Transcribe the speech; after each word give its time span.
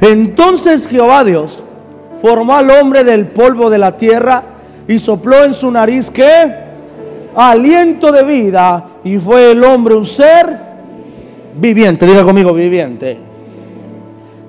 Entonces 0.00 0.86
Jehová 0.88 1.24
Dios 1.24 1.62
formó 2.22 2.54
al 2.54 2.70
hombre 2.70 3.04
del 3.04 3.26
polvo 3.26 3.68
de 3.70 3.78
la 3.78 3.96
tierra 3.96 4.42
y 4.88 4.98
sopló 4.98 5.44
en 5.44 5.54
su 5.54 5.70
nariz 5.70 6.10
que 6.10 6.70
aliento 7.34 8.10
de 8.10 8.22
vida 8.24 8.84
y 9.04 9.18
fue 9.18 9.52
el 9.52 9.62
hombre 9.64 9.94
un 9.94 10.06
ser 10.06 10.58
viviente. 11.54 12.06
Diga 12.06 12.24
conmigo, 12.24 12.52
viviente. 12.52 13.18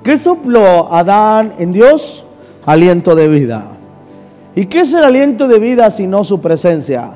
¿Qué 0.03 0.17
sopló 0.17 0.91
Adán 0.91 1.53
en 1.59 1.71
Dios? 1.71 2.25
Aliento 2.65 3.15
de 3.15 3.27
vida. 3.27 3.63
¿Y 4.55 4.65
qué 4.65 4.81
es 4.81 4.93
el 4.93 5.03
aliento 5.03 5.47
de 5.47 5.59
vida 5.59 5.89
si 5.91 6.07
no 6.07 6.23
su 6.23 6.41
presencia? 6.41 7.11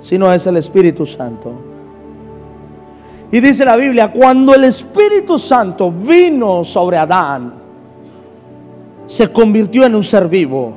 Si 0.00 0.18
no 0.18 0.32
es 0.32 0.46
el 0.46 0.56
Espíritu 0.56 1.06
Santo. 1.06 1.52
Y 3.30 3.40
dice 3.40 3.64
la 3.64 3.76
Biblia, 3.76 4.10
cuando 4.10 4.54
el 4.54 4.64
Espíritu 4.64 5.38
Santo 5.38 5.92
vino 5.92 6.64
sobre 6.64 6.96
Adán, 6.96 7.52
se 9.08 9.32
convirtió 9.32 9.84
en 9.84 9.94
un 9.94 10.04
ser 10.04 10.28
vivo. 10.28 10.74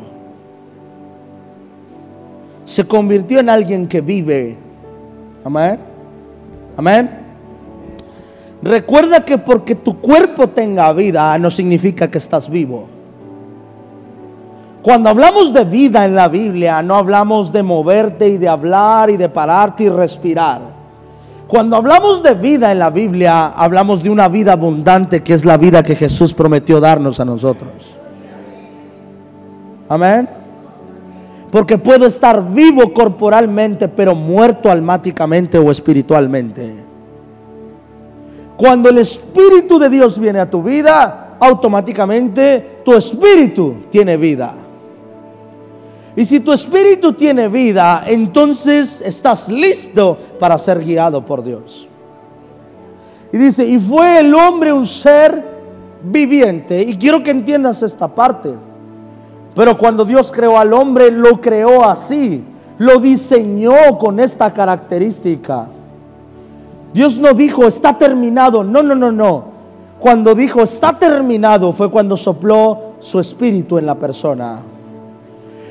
Se 2.65 2.87
convirtió 2.87 3.39
en 3.39 3.49
alguien 3.49 3.87
que 3.87 3.99
vive. 3.99 4.57
Amén. 5.43 5.77
Amén. 6.77 7.09
Recuerda 8.63 9.25
que 9.25 9.37
porque 9.37 9.75
tu 9.75 9.99
cuerpo 9.99 10.47
tenga 10.47 10.93
vida 10.93 11.37
no 11.37 11.49
significa 11.49 12.09
que 12.09 12.19
estás 12.19 12.49
vivo. 12.49 12.87
Cuando 14.81 15.09
hablamos 15.09 15.53
de 15.53 15.65
vida 15.65 16.05
en 16.05 16.15
la 16.15 16.29
Biblia, 16.29 16.81
no 16.81 16.95
hablamos 16.95 17.51
de 17.51 17.61
moverte 17.61 18.29
y 18.29 18.37
de 18.37 18.47
hablar 18.47 19.09
y 19.09 19.17
de 19.17 19.27
pararte 19.27 19.83
y 19.83 19.89
respirar. 19.89 20.61
Cuando 21.47 21.75
hablamos 21.75 22.23
de 22.23 22.33
vida 22.33 22.71
en 22.71 22.79
la 22.79 22.89
Biblia, 22.89 23.47
hablamos 23.47 24.01
de 24.01 24.09
una 24.09 24.29
vida 24.29 24.53
abundante 24.53 25.21
que 25.21 25.33
es 25.33 25.43
la 25.43 25.57
vida 25.57 25.83
que 25.83 25.97
Jesús 25.97 26.33
prometió 26.33 26.79
darnos 26.79 27.19
a 27.19 27.25
nosotros. 27.25 28.00
Amén. 29.91 30.25
Porque 31.51 31.77
puedo 31.77 32.05
estar 32.05 32.53
vivo 32.53 32.93
corporalmente, 32.93 33.89
pero 33.89 34.15
muerto 34.15 34.71
almáticamente 34.71 35.57
o 35.57 35.69
espiritualmente. 35.69 36.75
Cuando 38.55 38.87
el 38.87 38.99
Espíritu 38.99 39.77
de 39.77 39.89
Dios 39.89 40.17
viene 40.17 40.39
a 40.39 40.49
tu 40.49 40.63
vida, 40.63 41.35
automáticamente 41.37 42.79
tu 42.85 42.93
espíritu 42.93 43.83
tiene 43.89 44.15
vida. 44.15 44.53
Y 46.15 46.23
si 46.23 46.39
tu 46.39 46.53
espíritu 46.53 47.11
tiene 47.11 47.49
vida, 47.49 48.03
entonces 48.07 49.01
estás 49.01 49.49
listo 49.49 50.17
para 50.39 50.57
ser 50.57 50.79
guiado 50.79 51.25
por 51.25 51.43
Dios. 51.43 51.89
Y 53.33 53.37
dice, 53.37 53.65
y 53.65 53.77
fue 53.77 54.19
el 54.19 54.33
hombre 54.33 54.71
un 54.71 54.87
ser 54.87 55.43
viviente. 56.01 56.81
Y 56.81 56.95
quiero 56.95 57.21
que 57.21 57.31
entiendas 57.31 57.83
esta 57.83 58.07
parte. 58.07 58.70
Pero 59.55 59.77
cuando 59.77 60.05
Dios 60.05 60.31
creó 60.31 60.57
al 60.57 60.73
hombre, 60.73 61.11
lo 61.11 61.41
creó 61.41 61.83
así. 61.83 62.43
Lo 62.77 62.99
diseñó 62.99 63.97
con 63.97 64.19
esta 64.19 64.53
característica. 64.53 65.67
Dios 66.93 67.17
no 67.17 67.33
dijo, 67.33 67.67
está 67.67 67.97
terminado. 67.97 68.63
No, 68.63 68.81
no, 68.81 68.95
no, 68.95 69.11
no. 69.11 69.51
Cuando 69.99 70.33
dijo, 70.33 70.61
está 70.61 70.97
terminado, 70.97 71.73
fue 71.73 71.91
cuando 71.91 72.17
sopló 72.17 72.93
su 72.99 73.19
espíritu 73.19 73.77
en 73.77 73.85
la 73.85 73.95
persona. 73.95 74.59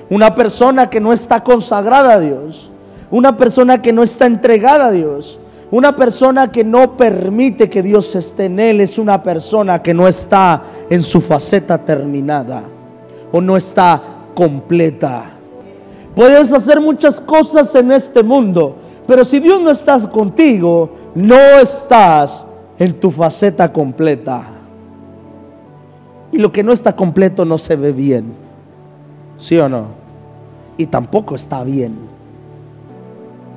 Una 0.09 0.35
persona 0.35 0.89
que 0.89 1.01
no 1.01 1.13
está 1.13 1.43
consagrada 1.43 2.15
a 2.15 2.21
Dios. 2.21 2.71
Una 3.11 3.37
persona 3.37 3.81
que 3.83 3.93
no 3.93 4.03
está 4.03 4.27
entregada 4.27 4.87
a 4.87 4.93
Dios. 4.93 5.39
Una 5.71 5.97
persona 5.97 6.53
que 6.53 6.65
no 6.65 6.97
permite 6.97 7.71
que 7.71 7.83
Dios 7.83 8.15
esté 8.15 8.47
en 8.47 8.61
él 8.61 8.81
es 8.81 8.99
una 8.99 9.23
persona 9.23 9.83
que 9.83 9.95
no 9.95 10.07
está 10.07 10.63
en 10.91 11.03
su 11.03 11.21
faceta 11.21 11.79
terminada 11.79 12.63
o 13.33 13.41
no 13.41 13.57
está 13.57 14.01
completa. 14.35 15.31
Puedes 16.15 16.53
hacer 16.53 16.81
muchas 16.81 17.21
cosas 17.21 17.75
en 17.75 17.93
este 17.93 18.23
mundo, 18.23 18.77
pero 19.07 19.25
si 19.25 19.39
Dios 19.39 19.61
no 19.61 19.71
está 19.71 19.99
contigo, 20.11 20.91
no 21.15 21.37
estás 21.61 22.47
en 22.79 22.99
tu 22.99 23.11
faceta 23.11 23.73
completa. 23.73 24.43
Y 26.33 26.39
lo 26.39 26.53
que 26.53 26.63
no 26.63 26.73
está 26.73 26.95
completo 26.95 27.45
no 27.45 27.59
se 27.59 27.77
ve 27.77 27.93
bien. 27.93 28.35
¿Sí 29.39 29.59
o 29.59 29.69
no? 29.69 29.87
Y 30.77 30.87
tampoco 30.87 31.35
está 31.35 31.65
bien. 31.65 31.97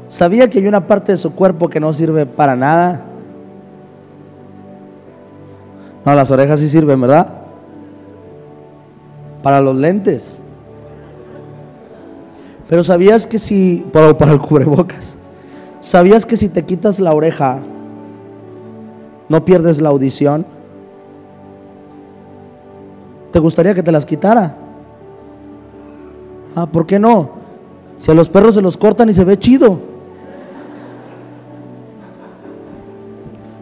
¿Sabía 0.08 0.50
que 0.50 0.60
hay 0.60 0.68
una 0.68 0.86
parte 0.86 1.12
de 1.12 1.18
su 1.18 1.34
cuerpo 1.34 1.70
que 1.70 1.80
no 1.80 1.92
sirve 1.94 2.26
para 2.26 2.56
nada? 2.56 3.02
No, 6.06 6.14
las 6.14 6.30
orejas 6.32 6.60
sí 6.60 6.70
sirven, 6.70 7.00
¿verdad? 7.00 7.43
Para 9.44 9.62
los 9.62 9.76
lentes. 9.76 10.40
Pero 12.68 12.84
sabías 12.84 13.28
que 13.28 13.38
si, 13.38 13.86
para, 13.92 14.32
el 14.32 14.40
cubrebocas, 14.40 15.18
¿sabías 15.80 16.26
que 16.26 16.38
si 16.38 16.50
te 16.50 16.64
quitas 16.64 17.00
la 17.00 17.14
oreja, 17.14 17.60
no 19.30 19.46
pierdes 19.46 19.80
la 19.80 19.90
audición? 19.90 20.46
¿Te 23.32 23.40
gustaría 23.40 23.76
que 23.76 23.84
te 23.84 23.92
las 23.92 24.06
quitara? 24.06 24.56
Ah, 26.56 26.66
¿por 26.66 26.88
qué 26.88 26.98
no? 26.98 27.32
Si 27.98 28.10
a 28.10 28.14
los 28.14 28.30
perros 28.30 28.56
se 28.56 28.62
los 28.62 28.78
cortan 28.78 29.10
y 29.10 29.14
se 29.14 29.24
ve 29.24 29.38
chido. 29.38 29.80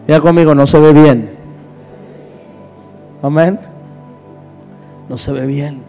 Ya 0.08 0.20
conmigo, 0.20 0.54
no 0.54 0.68
se 0.68 0.80
ve 0.80 0.94
bien. 0.94 1.32
Amén. 3.22 3.71
No 5.12 5.18
se 5.18 5.34
ve 5.34 5.46
bien. 5.46 5.82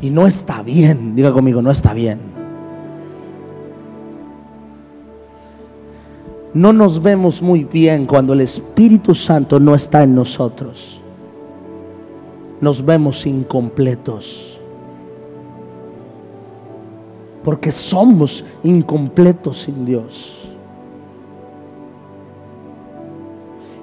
Y 0.00 0.10
no 0.10 0.28
está 0.28 0.62
bien. 0.62 1.16
Diga 1.16 1.32
conmigo, 1.32 1.60
no 1.60 1.72
está 1.72 1.92
bien. 1.92 2.20
No 6.54 6.72
nos 6.72 7.02
vemos 7.02 7.42
muy 7.42 7.64
bien 7.64 8.06
cuando 8.06 8.32
el 8.32 8.42
Espíritu 8.42 9.12
Santo 9.12 9.58
no 9.58 9.74
está 9.74 10.04
en 10.04 10.14
nosotros. 10.14 11.00
Nos 12.60 12.86
vemos 12.86 13.26
incompletos. 13.26 14.60
Porque 17.42 17.72
somos 17.72 18.44
incompletos 18.62 19.62
sin 19.62 19.84
Dios. 19.84 20.54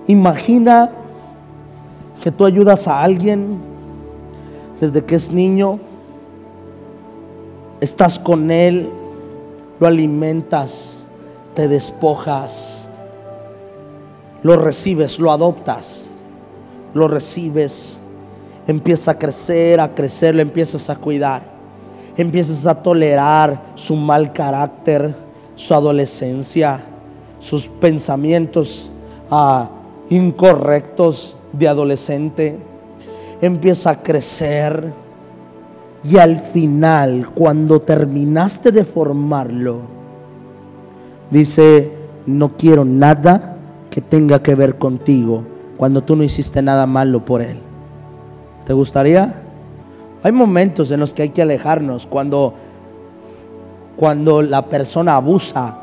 Imagina 0.07 1.02
que 2.21 2.31
tú 2.31 2.45
ayudas 2.45 2.87
a 2.87 3.01
alguien 3.01 3.57
desde 4.79 5.03
que 5.03 5.15
es 5.15 5.31
niño, 5.31 5.79
estás 7.79 8.19
con 8.19 8.51
él, 8.51 8.89
lo 9.79 9.87
alimentas, 9.87 11.09
te 11.53 11.67
despojas, 11.67 12.87
lo 14.41 14.57
recibes, 14.57 15.19
lo 15.19 15.31
adoptas, 15.31 16.09
lo 16.93 17.07
recibes, 17.07 17.99
empieza 18.67 19.11
a 19.11 19.17
crecer, 19.17 19.79
a 19.79 19.93
crecer, 19.93 20.35
lo 20.35 20.41
empiezas 20.41 20.89
a 20.89 20.95
cuidar, 20.95 21.43
empiezas 22.17 22.65
a 22.65 22.81
tolerar 22.81 23.61
su 23.75 23.95
mal 23.95 24.33
carácter, 24.33 25.15
su 25.55 25.73
adolescencia, 25.73 26.83
sus 27.39 27.67
pensamientos 27.67 28.89
ah, 29.29 29.69
incorrectos 30.09 31.37
de 31.53 31.67
adolescente, 31.67 32.57
empieza 33.41 33.91
a 33.91 34.03
crecer 34.03 34.91
y 36.03 36.17
al 36.17 36.37
final, 36.37 37.29
cuando 37.33 37.79
terminaste 37.79 38.71
de 38.71 38.83
formarlo, 38.83 39.79
dice, 41.31 41.93
no 42.25 42.57
quiero 42.57 42.83
nada 42.83 43.55
que 43.89 44.01
tenga 44.01 44.43
que 44.43 44.55
ver 44.55 44.77
contigo 44.77 45.43
cuando 45.77 46.03
tú 46.03 46.15
no 46.15 46.23
hiciste 46.23 46.61
nada 46.61 46.85
malo 46.85 47.23
por 47.23 47.41
él. 47.41 47.57
¿Te 48.65 48.73
gustaría? 48.73 49.41
Hay 50.23 50.31
momentos 50.31 50.91
en 50.91 50.99
los 50.99 51.13
que 51.13 51.21
hay 51.21 51.29
que 51.29 51.41
alejarnos 51.41 52.05
cuando 52.05 52.53
cuando 53.95 54.41
la 54.41 54.65
persona 54.65 55.15
abusa 55.15 55.77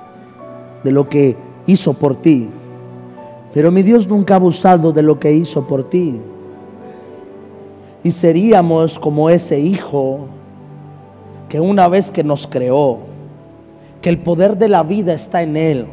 de 0.82 0.92
lo 0.92 1.08
que 1.08 1.36
hizo 1.66 1.94
por 1.94 2.16
ti. 2.16 2.50
Pero 3.52 3.70
mi 3.70 3.82
Dios 3.82 4.06
nunca 4.06 4.34
ha 4.34 4.36
abusado 4.36 4.92
de 4.92 5.02
lo 5.02 5.18
que 5.18 5.32
hizo 5.32 5.66
por 5.66 5.88
ti. 5.88 6.20
Y 8.02 8.10
seríamos 8.10 8.98
como 8.98 9.28
ese 9.28 9.58
hijo 9.58 10.20
que 11.48 11.60
una 11.60 11.88
vez 11.88 12.10
que 12.10 12.22
nos 12.22 12.46
creó, 12.46 12.98
que 14.00 14.08
el 14.08 14.18
poder 14.18 14.56
de 14.56 14.68
la 14.68 14.82
vida 14.82 15.12
está 15.12 15.42
en 15.42 15.56
Él, 15.56 15.86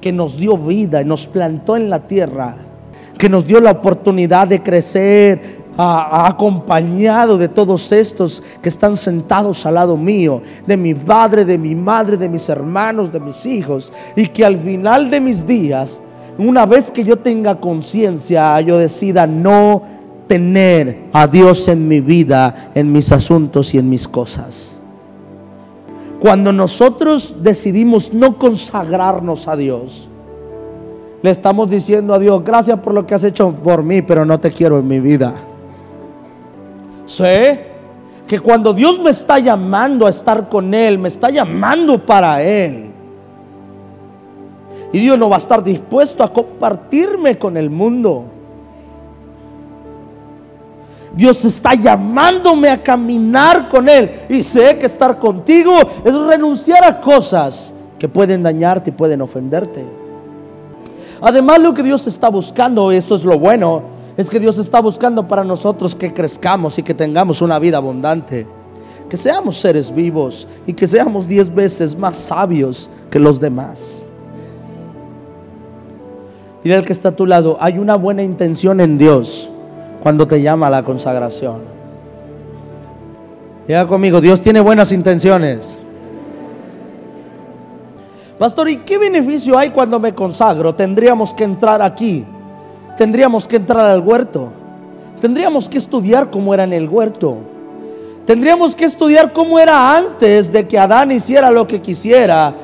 que 0.00 0.10
nos 0.10 0.36
dio 0.36 0.56
vida 0.56 1.02
y 1.02 1.04
nos 1.04 1.26
plantó 1.26 1.76
en 1.76 1.90
la 1.90 2.00
tierra, 2.00 2.56
que 3.18 3.28
nos 3.28 3.46
dio 3.46 3.60
la 3.60 3.72
oportunidad 3.72 4.48
de 4.48 4.62
crecer, 4.62 5.64
acompañado 5.76 7.36
de 7.36 7.48
todos 7.48 7.90
estos 7.90 8.42
que 8.62 8.68
están 8.68 8.96
sentados 8.96 9.66
al 9.66 9.74
lado 9.74 9.96
mío, 9.96 10.40
de 10.66 10.76
mi 10.76 10.94
padre, 10.94 11.44
de 11.44 11.58
mi 11.58 11.74
madre, 11.74 12.16
de 12.16 12.28
mis 12.28 12.48
hermanos, 12.48 13.12
de 13.12 13.20
mis 13.20 13.44
hijos, 13.44 13.92
y 14.16 14.26
que 14.28 14.44
al 14.44 14.56
final 14.58 15.10
de 15.10 15.20
mis 15.20 15.46
días 15.46 16.00
una 16.38 16.66
vez 16.66 16.90
que 16.90 17.04
yo 17.04 17.16
tenga 17.16 17.60
conciencia, 17.60 18.60
yo 18.60 18.78
decida 18.78 19.26
no 19.26 19.82
tener 20.26 21.04
a 21.12 21.26
Dios 21.26 21.68
en 21.68 21.86
mi 21.86 22.00
vida, 22.00 22.70
en 22.74 22.90
mis 22.90 23.12
asuntos 23.12 23.74
y 23.74 23.78
en 23.78 23.88
mis 23.88 24.08
cosas. 24.08 24.74
Cuando 26.18 26.52
nosotros 26.52 27.36
decidimos 27.42 28.12
no 28.12 28.38
consagrarnos 28.38 29.46
a 29.46 29.56
Dios, 29.56 30.08
le 31.22 31.30
estamos 31.30 31.70
diciendo 31.70 32.14
a 32.14 32.18
Dios, 32.18 32.42
gracias 32.44 32.78
por 32.80 32.94
lo 32.94 33.06
que 33.06 33.14
has 33.14 33.24
hecho 33.24 33.52
por 33.52 33.82
mí, 33.82 34.02
pero 34.02 34.24
no 34.24 34.40
te 34.40 34.50
quiero 34.50 34.78
en 34.78 34.88
mi 34.88 35.00
vida. 35.00 35.34
Sé 37.06 37.66
que 38.26 38.40
cuando 38.40 38.72
Dios 38.72 38.98
me 38.98 39.10
está 39.10 39.38
llamando 39.38 40.06
a 40.06 40.10
estar 40.10 40.48
con 40.48 40.72
Él, 40.72 40.98
me 40.98 41.08
está 41.08 41.30
llamando 41.30 42.04
para 42.04 42.42
Él. 42.42 42.93
Y 44.94 45.00
Dios 45.00 45.18
no 45.18 45.28
va 45.28 45.34
a 45.34 45.38
estar 45.38 45.64
dispuesto 45.64 46.22
a 46.22 46.32
compartirme 46.32 47.36
con 47.36 47.56
el 47.56 47.68
mundo. 47.68 48.26
Dios 51.16 51.44
está 51.44 51.74
llamándome 51.74 52.68
a 52.68 52.80
caminar 52.80 53.68
con 53.68 53.88
Él. 53.88 54.08
Y 54.28 54.44
sé 54.44 54.78
que 54.78 54.86
estar 54.86 55.18
contigo 55.18 55.72
es 56.04 56.14
renunciar 56.14 56.84
a 56.84 57.00
cosas 57.00 57.74
que 57.98 58.08
pueden 58.08 58.44
dañarte 58.44 58.90
y 58.90 58.92
pueden 58.92 59.20
ofenderte. 59.20 59.84
Además, 61.20 61.58
lo 61.58 61.74
que 61.74 61.82
Dios 61.82 62.06
está 62.06 62.28
buscando, 62.28 62.92
y 62.92 62.96
esto 62.96 63.16
es 63.16 63.24
lo 63.24 63.36
bueno, 63.36 63.82
es 64.16 64.30
que 64.30 64.38
Dios 64.38 64.60
está 64.60 64.78
buscando 64.78 65.26
para 65.26 65.42
nosotros 65.42 65.96
que 65.96 66.14
crezcamos 66.14 66.78
y 66.78 66.84
que 66.84 66.94
tengamos 66.94 67.42
una 67.42 67.58
vida 67.58 67.78
abundante. 67.78 68.46
Que 69.10 69.16
seamos 69.16 69.58
seres 69.58 69.92
vivos 69.92 70.46
y 70.68 70.72
que 70.72 70.86
seamos 70.86 71.26
diez 71.26 71.52
veces 71.52 71.98
más 71.98 72.16
sabios 72.16 72.88
que 73.10 73.18
los 73.18 73.40
demás. 73.40 74.03
Y 76.64 76.72
el 76.72 76.82
que 76.84 76.94
está 76.94 77.10
a 77.10 77.12
tu 77.12 77.26
lado, 77.26 77.58
hay 77.60 77.78
una 77.78 77.94
buena 77.94 78.22
intención 78.22 78.80
en 78.80 78.96
Dios 78.96 79.50
cuando 80.02 80.26
te 80.26 80.40
llama 80.40 80.68
a 80.68 80.70
la 80.70 80.82
consagración. 80.82 81.58
Diga 83.68 83.86
conmigo, 83.86 84.20
Dios 84.22 84.40
tiene 84.40 84.60
buenas 84.60 84.90
intenciones. 84.90 85.78
Pastor, 88.38 88.70
¿y 88.70 88.78
qué 88.78 88.96
beneficio 88.96 89.58
hay 89.58 89.70
cuando 89.70 90.00
me 90.00 90.14
consagro? 90.14 90.74
Tendríamos 90.74 91.34
que 91.34 91.44
entrar 91.44 91.82
aquí, 91.82 92.24
tendríamos 92.96 93.46
que 93.46 93.56
entrar 93.56 93.84
al 93.84 94.00
huerto, 94.00 94.50
tendríamos 95.20 95.68
que 95.68 95.78
estudiar 95.78 96.30
cómo 96.30 96.52
era 96.52 96.64
en 96.64 96.72
el 96.72 96.88
huerto, 96.88 97.36
tendríamos 98.26 98.74
que 98.74 98.86
estudiar 98.86 99.32
cómo 99.32 99.58
era 99.58 99.96
antes 99.96 100.50
de 100.50 100.66
que 100.66 100.78
Adán 100.78 101.12
hiciera 101.12 101.50
lo 101.50 101.66
que 101.66 101.80
quisiera 101.80 102.54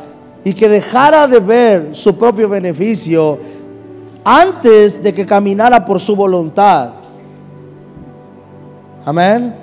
y 0.42 0.54
que 0.54 0.68
dejara 0.68 1.28
de 1.28 1.38
ver 1.38 1.88
su 1.92 2.16
propio 2.18 2.48
beneficio 2.48 3.38
antes 4.24 5.02
de 5.02 5.14
que 5.14 5.26
caminara 5.26 5.84
por 5.84 6.00
su 6.00 6.14
voluntad. 6.14 6.90
Amén. 9.04 9.54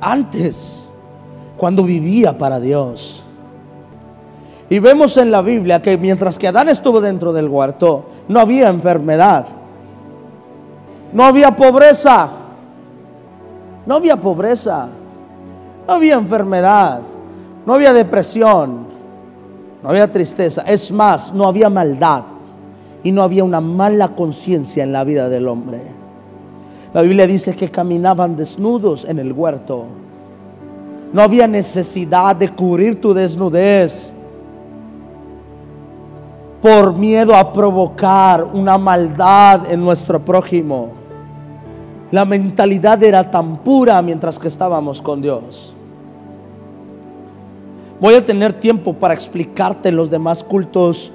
Antes, 0.00 0.92
cuando 1.56 1.82
vivía 1.82 2.36
para 2.36 2.60
Dios. 2.60 3.24
Y 4.70 4.78
vemos 4.80 5.16
en 5.16 5.30
la 5.30 5.40
Biblia 5.40 5.80
que 5.80 5.96
mientras 5.96 6.38
que 6.38 6.48
Adán 6.48 6.68
estuvo 6.68 7.00
dentro 7.00 7.32
del 7.32 7.48
huerto, 7.48 8.04
no 8.28 8.40
había 8.40 8.68
enfermedad. 8.68 9.46
No 11.12 11.24
había 11.24 11.56
pobreza. 11.56 12.28
No 13.86 13.94
había 13.94 14.16
pobreza. 14.16 14.88
No 15.86 15.94
había 15.94 16.14
enfermedad. 16.14 17.00
No 17.64 17.74
había 17.74 17.94
depresión. 17.94 18.86
No 19.82 19.88
había 19.88 20.12
tristeza. 20.12 20.62
Es 20.62 20.92
más, 20.92 21.32
no 21.32 21.46
había 21.48 21.70
maldad. 21.70 22.22
Y 23.02 23.12
no 23.12 23.22
había 23.22 23.44
una 23.44 23.60
mala 23.60 24.14
conciencia 24.14 24.82
en 24.82 24.92
la 24.92 25.04
vida 25.04 25.28
del 25.28 25.48
hombre. 25.48 25.80
La 26.92 27.02
Biblia 27.02 27.26
dice 27.26 27.54
que 27.54 27.70
caminaban 27.70 28.36
desnudos 28.36 29.04
en 29.04 29.18
el 29.18 29.32
huerto. 29.32 29.84
No 31.12 31.22
había 31.22 31.46
necesidad 31.46 32.36
de 32.36 32.50
cubrir 32.50 33.00
tu 33.00 33.14
desnudez 33.14 34.12
por 36.60 36.96
miedo 36.96 37.34
a 37.34 37.52
provocar 37.52 38.44
una 38.44 38.76
maldad 38.78 39.70
en 39.70 39.80
nuestro 39.80 40.20
prójimo. 40.20 40.90
La 42.10 42.24
mentalidad 42.24 43.02
era 43.02 43.30
tan 43.30 43.58
pura 43.58 44.00
mientras 44.02 44.38
que 44.38 44.48
estábamos 44.48 45.00
con 45.00 45.20
Dios. 45.20 45.74
Voy 48.00 48.14
a 48.14 48.24
tener 48.24 48.52
tiempo 48.52 48.92
para 48.92 49.14
explicarte 49.14 49.92
los 49.92 50.08
demás 50.08 50.42
cultos 50.42 51.12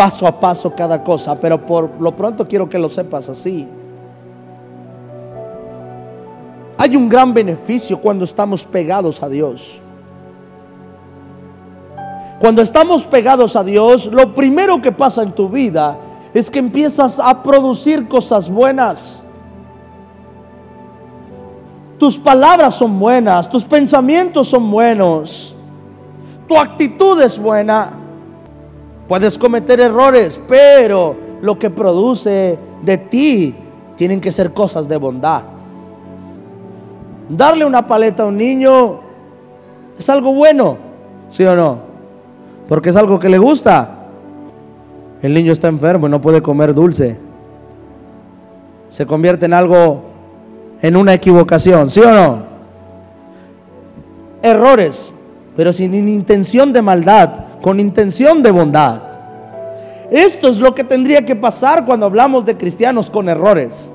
paso 0.00 0.26
a 0.26 0.32
paso 0.32 0.74
cada 0.74 1.04
cosa, 1.04 1.38
pero 1.38 1.60
por 1.60 1.90
lo 2.00 2.16
pronto 2.16 2.48
quiero 2.48 2.70
que 2.70 2.78
lo 2.78 2.88
sepas 2.88 3.28
así. 3.28 3.68
Hay 6.78 6.96
un 6.96 7.06
gran 7.06 7.34
beneficio 7.34 7.98
cuando 7.98 8.24
estamos 8.24 8.64
pegados 8.64 9.22
a 9.22 9.28
Dios. 9.28 9.78
Cuando 12.38 12.62
estamos 12.62 13.04
pegados 13.04 13.56
a 13.56 13.62
Dios, 13.62 14.06
lo 14.06 14.34
primero 14.34 14.80
que 14.80 14.90
pasa 14.90 15.22
en 15.22 15.32
tu 15.32 15.50
vida 15.50 15.98
es 16.32 16.50
que 16.50 16.60
empiezas 16.60 17.20
a 17.20 17.42
producir 17.42 18.08
cosas 18.08 18.48
buenas. 18.48 19.22
Tus 21.98 22.16
palabras 22.16 22.72
son 22.72 22.98
buenas, 22.98 23.50
tus 23.50 23.64
pensamientos 23.66 24.48
son 24.48 24.70
buenos, 24.70 25.54
tu 26.48 26.56
actitud 26.56 27.20
es 27.20 27.38
buena. 27.38 27.99
Puedes 29.10 29.36
cometer 29.36 29.80
errores, 29.80 30.38
pero 30.46 31.16
lo 31.42 31.58
que 31.58 31.68
produce 31.68 32.56
de 32.80 32.96
ti 32.96 33.52
tienen 33.96 34.20
que 34.20 34.30
ser 34.30 34.52
cosas 34.52 34.88
de 34.88 34.96
bondad. 34.96 35.42
Darle 37.28 37.64
una 37.64 37.84
paleta 37.84 38.22
a 38.22 38.26
un 38.26 38.36
niño 38.36 39.00
es 39.98 40.08
algo 40.08 40.32
bueno, 40.32 40.76
¿sí 41.28 41.42
o 41.42 41.56
no? 41.56 41.78
Porque 42.68 42.90
es 42.90 42.96
algo 42.96 43.18
que 43.18 43.28
le 43.28 43.38
gusta. 43.38 44.06
El 45.20 45.34
niño 45.34 45.50
está 45.50 45.66
enfermo 45.66 46.06
y 46.06 46.10
no 46.10 46.20
puede 46.20 46.40
comer 46.40 46.72
dulce. 46.72 47.18
Se 48.90 49.06
convierte 49.06 49.46
en 49.46 49.54
algo, 49.54 50.02
en 50.80 50.94
una 50.94 51.14
equivocación, 51.14 51.90
¿sí 51.90 51.98
o 51.98 52.12
no? 52.12 52.42
Errores, 54.40 55.12
pero 55.56 55.72
sin 55.72 56.08
intención 56.08 56.72
de 56.72 56.80
maldad, 56.80 57.30
con 57.60 57.78
intención 57.80 58.42
de 58.42 58.50
bondad. 58.50 59.09
Esto 60.10 60.48
es 60.48 60.58
lo 60.58 60.74
que 60.74 60.82
tendría 60.82 61.24
que 61.24 61.36
pasar 61.36 61.84
cuando 61.84 62.06
hablamos 62.06 62.44
de 62.44 62.56
cristianos 62.56 63.10
con 63.10 63.28
errores, 63.28 63.88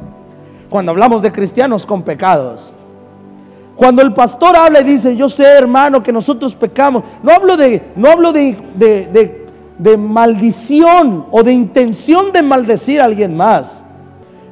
cuando 0.70 0.92
hablamos 0.92 1.22
de 1.22 1.32
cristianos 1.32 1.86
con 1.86 2.04
pecados. 2.04 2.72
Cuando 3.76 4.02
el 4.02 4.14
pastor 4.14 4.56
habla 4.56 4.80
y 4.80 4.86
dice, 4.86 5.16
yo 5.18 5.28
sé 5.28 5.44
hermano 5.44 6.02
que 6.02 6.14
nosotros 6.14 6.56
pecamos, 6.56 7.04
no 7.22 7.32
hablo 7.34 7.58
de, 7.58 7.82
no 7.98 8.10
hablo 8.10 8.32
de, 8.32 8.58
de, 9.78 9.98
maldición 9.98 11.26
o 11.30 11.44
de 11.44 11.52
intención 11.52 12.32
de 12.32 12.42
maldecir 12.42 13.02
a 13.02 13.06
alguien 13.06 13.36
más. 13.36 13.84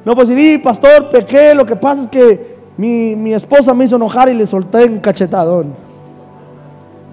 No 0.04 0.14
pues 0.14 0.28
decir, 0.28 0.62
pastor, 0.62 1.08
pequé, 1.08 1.54
lo 1.54 1.64
que 1.64 1.76
pasa 1.76 2.02
es 2.02 2.08
que 2.08 2.58
mi, 2.76 3.16
mi 3.16 3.32
esposa 3.32 3.72
me 3.72 3.86
hizo 3.86 3.96
enojar 3.96 4.28
y 4.28 4.34
le 4.34 4.44
solté 4.44 4.84
un 4.84 4.98
cachetadón. 4.98 5.74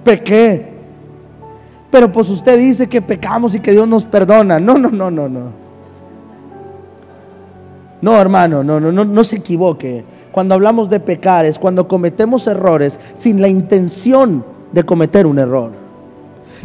Pequé. 0.04 0.71
Pero 1.92 2.12
pues 2.12 2.30
usted 2.30 2.58
dice 2.58 2.88
que 2.88 3.02
pecamos 3.02 3.54
y 3.54 3.60
que 3.60 3.72
Dios 3.72 3.88
nos 3.88 4.06
perdona. 4.06 4.60
No, 4.60 4.78
no, 4.78 4.90
no, 4.90 5.12
no, 5.12 5.28
no. 5.28 5.62
No, 8.02 8.20
hermano, 8.20 8.64
no, 8.64 8.80
no, 8.80 8.92
no, 8.92 9.06
no 9.06 9.24
se 9.24 9.36
equivoque. 9.36 10.04
Cuando 10.32 10.56
hablamos 10.56 10.90
de 10.90 11.00
pecar 11.00 11.46
es 11.46 11.60
cuando 11.60 11.88
cometemos 11.88 12.48
errores 12.48 13.00
sin 13.14 13.42
la 13.42 13.50
intención 13.50 14.44
de 14.72 14.84
cometer 14.84 15.28
un 15.28 15.38
error. 15.38 15.72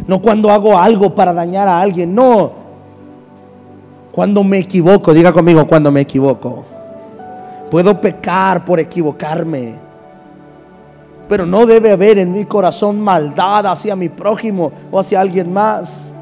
No 0.07 0.21
cuando 0.21 0.49
hago 0.49 0.77
algo 0.77 1.13
para 1.13 1.33
dañar 1.33 1.67
a 1.67 1.81
alguien, 1.81 2.15
no. 2.15 2.51
Cuando 4.11 4.43
me 4.43 4.59
equivoco, 4.59 5.13
diga 5.13 5.33
conmigo 5.33 5.67
cuando 5.67 5.91
me 5.91 6.01
equivoco. 6.01 6.65
Puedo 7.69 7.99
pecar 7.99 8.63
por 8.63 8.79
equivocarme. 8.79 9.86
Pero 11.27 11.45
no 11.45 11.65
debe 11.65 11.91
haber 11.91 12.19
en 12.19 12.31
mi 12.31 12.45
corazón 12.45 13.01
maldad 13.01 13.65
hacia 13.67 13.95
mi 13.95 14.09
prójimo 14.09 14.71
o 14.91 14.99
hacia 14.99 15.19
alguien 15.19 15.51
más. 15.51 16.13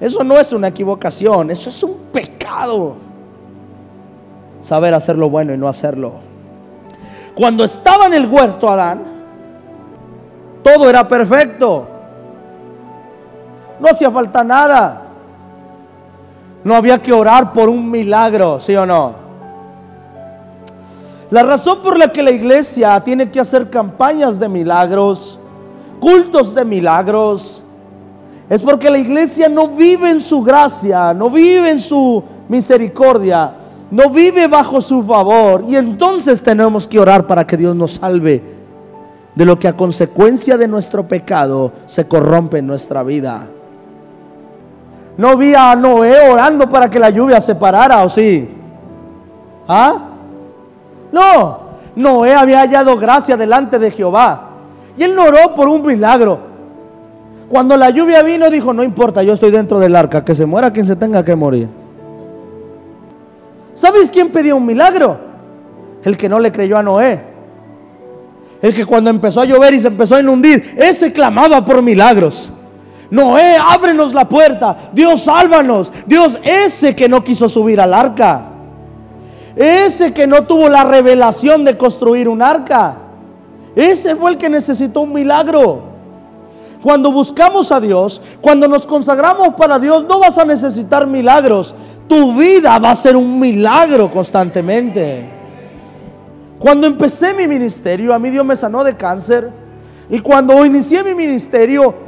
Eso 0.00 0.24
no 0.24 0.38
es 0.38 0.52
una 0.52 0.68
equivocación, 0.68 1.50
eso 1.50 1.70
es 1.70 1.82
un 1.82 1.96
pecado 2.12 2.96
saber 4.62 4.94
hacer 4.94 5.16
lo 5.16 5.30
bueno 5.30 5.54
y 5.54 5.58
no 5.58 5.68
hacerlo. 5.68 6.14
Cuando 7.34 7.64
estaba 7.64 8.06
en 8.06 8.14
el 8.14 8.26
huerto 8.26 8.68
Adán, 8.68 9.02
todo 10.62 10.90
era 10.90 11.06
perfecto. 11.06 11.86
No 13.78 13.88
hacía 13.88 14.10
falta 14.10 14.42
nada. 14.42 15.02
No 16.64 16.74
había 16.74 17.00
que 17.00 17.12
orar 17.12 17.52
por 17.52 17.68
un 17.68 17.88
milagro, 17.88 18.58
¿sí 18.58 18.74
o 18.74 18.84
no? 18.84 19.25
La 21.30 21.42
razón 21.42 21.78
por 21.82 21.98
la 21.98 22.12
que 22.12 22.22
la 22.22 22.30
iglesia 22.30 23.00
tiene 23.02 23.30
que 23.30 23.40
hacer 23.40 23.68
campañas 23.68 24.38
de 24.38 24.48
milagros, 24.48 25.38
cultos 26.00 26.54
de 26.54 26.64
milagros, 26.64 27.62
Es 28.48 28.62
porque 28.62 28.88
la 28.88 28.98
iglesia 28.98 29.48
no 29.48 29.66
vive 29.66 30.08
en 30.08 30.20
su 30.20 30.40
gracia, 30.40 31.12
no 31.12 31.30
vive 31.30 31.68
en 31.68 31.80
su 31.80 32.22
misericordia, 32.48 33.52
no 33.90 34.08
vive 34.10 34.46
bajo 34.46 34.80
su 34.80 35.02
favor. 35.02 35.64
Y 35.66 35.74
entonces 35.74 36.40
tenemos 36.40 36.86
que 36.86 37.00
orar 37.00 37.26
para 37.26 37.44
que 37.44 37.56
Dios 37.56 37.74
nos 37.74 37.94
salve 37.94 38.40
de 39.34 39.44
lo 39.44 39.58
que 39.58 39.66
a 39.66 39.76
consecuencia 39.76 40.56
de 40.56 40.68
nuestro 40.68 41.08
pecado 41.08 41.72
se 41.86 42.06
corrompe 42.06 42.58
en 42.58 42.68
nuestra 42.68 43.02
vida. 43.02 43.48
No 45.18 45.36
vi 45.36 45.52
a 45.54 45.74
Noé 45.74 46.30
orando 46.30 46.68
para 46.68 46.88
que 46.88 47.00
la 47.00 47.10
lluvia 47.10 47.40
se 47.40 47.56
parara, 47.56 48.04
¿o 48.04 48.08
sí? 48.08 48.48
¿Ah? 49.66 50.05
No, 51.12 51.60
Noé 51.94 52.34
había 52.34 52.60
hallado 52.60 52.96
gracia 52.96 53.36
delante 53.36 53.78
de 53.78 53.90
Jehová. 53.90 54.50
Y 54.98 55.02
él 55.02 55.14
no 55.14 55.24
oró 55.24 55.54
por 55.54 55.68
un 55.68 55.84
milagro. 55.84 56.38
Cuando 57.48 57.76
la 57.76 57.90
lluvia 57.90 58.22
vino, 58.22 58.50
dijo, 58.50 58.72
no 58.72 58.82
importa, 58.82 59.22
yo 59.22 59.32
estoy 59.32 59.50
dentro 59.50 59.78
del 59.78 59.94
arca, 59.94 60.24
que 60.24 60.34
se 60.34 60.46
muera 60.46 60.72
quien 60.72 60.86
se 60.86 60.96
tenga 60.96 61.24
que 61.24 61.36
morir. 61.36 61.68
¿Sabes 63.74 64.10
quién 64.10 64.30
pidió 64.30 64.56
un 64.56 64.66
milagro? 64.66 65.18
El 66.02 66.16
que 66.16 66.28
no 66.28 66.40
le 66.40 66.50
creyó 66.50 66.78
a 66.78 66.82
Noé. 66.82 67.20
El 68.60 68.74
que 68.74 68.84
cuando 68.84 69.10
empezó 69.10 69.42
a 69.42 69.44
llover 69.44 69.74
y 69.74 69.80
se 69.80 69.88
empezó 69.88 70.16
a 70.16 70.20
inundir, 70.20 70.74
ese 70.76 71.12
clamaba 71.12 71.64
por 71.64 71.82
milagros. 71.82 72.50
Noé, 73.10 73.56
ábrenos 73.56 74.12
la 74.12 74.28
puerta. 74.28 74.76
Dios, 74.92 75.24
sálvanos. 75.24 75.92
Dios, 76.06 76.38
ese 76.42 76.96
que 76.96 77.08
no 77.08 77.22
quiso 77.22 77.48
subir 77.48 77.80
al 77.80 77.94
arca. 77.94 78.55
Ese 79.56 80.12
que 80.12 80.26
no 80.26 80.44
tuvo 80.44 80.68
la 80.68 80.84
revelación 80.84 81.64
de 81.64 81.78
construir 81.78 82.28
un 82.28 82.42
arca. 82.42 82.96
Ese 83.74 84.14
fue 84.14 84.32
el 84.32 84.36
que 84.36 84.50
necesitó 84.50 85.00
un 85.00 85.14
milagro. 85.14 85.82
Cuando 86.82 87.10
buscamos 87.10 87.72
a 87.72 87.80
Dios, 87.80 88.20
cuando 88.40 88.68
nos 88.68 88.86
consagramos 88.86 89.54
para 89.54 89.78
Dios, 89.78 90.04
no 90.04 90.20
vas 90.20 90.36
a 90.36 90.44
necesitar 90.44 91.06
milagros. 91.06 91.74
Tu 92.06 92.34
vida 92.34 92.78
va 92.78 92.90
a 92.90 92.94
ser 92.94 93.16
un 93.16 93.40
milagro 93.40 94.10
constantemente. 94.10 95.24
Cuando 96.58 96.86
empecé 96.86 97.34
mi 97.34 97.46
ministerio, 97.46 98.14
a 98.14 98.18
mí 98.18 98.30
Dios 98.30 98.44
me 98.44 98.56
sanó 98.56 98.84
de 98.84 98.94
cáncer. 98.94 99.50
Y 100.10 100.20
cuando 100.20 100.64
inicié 100.64 101.02
mi 101.02 101.14
ministerio, 101.14 102.05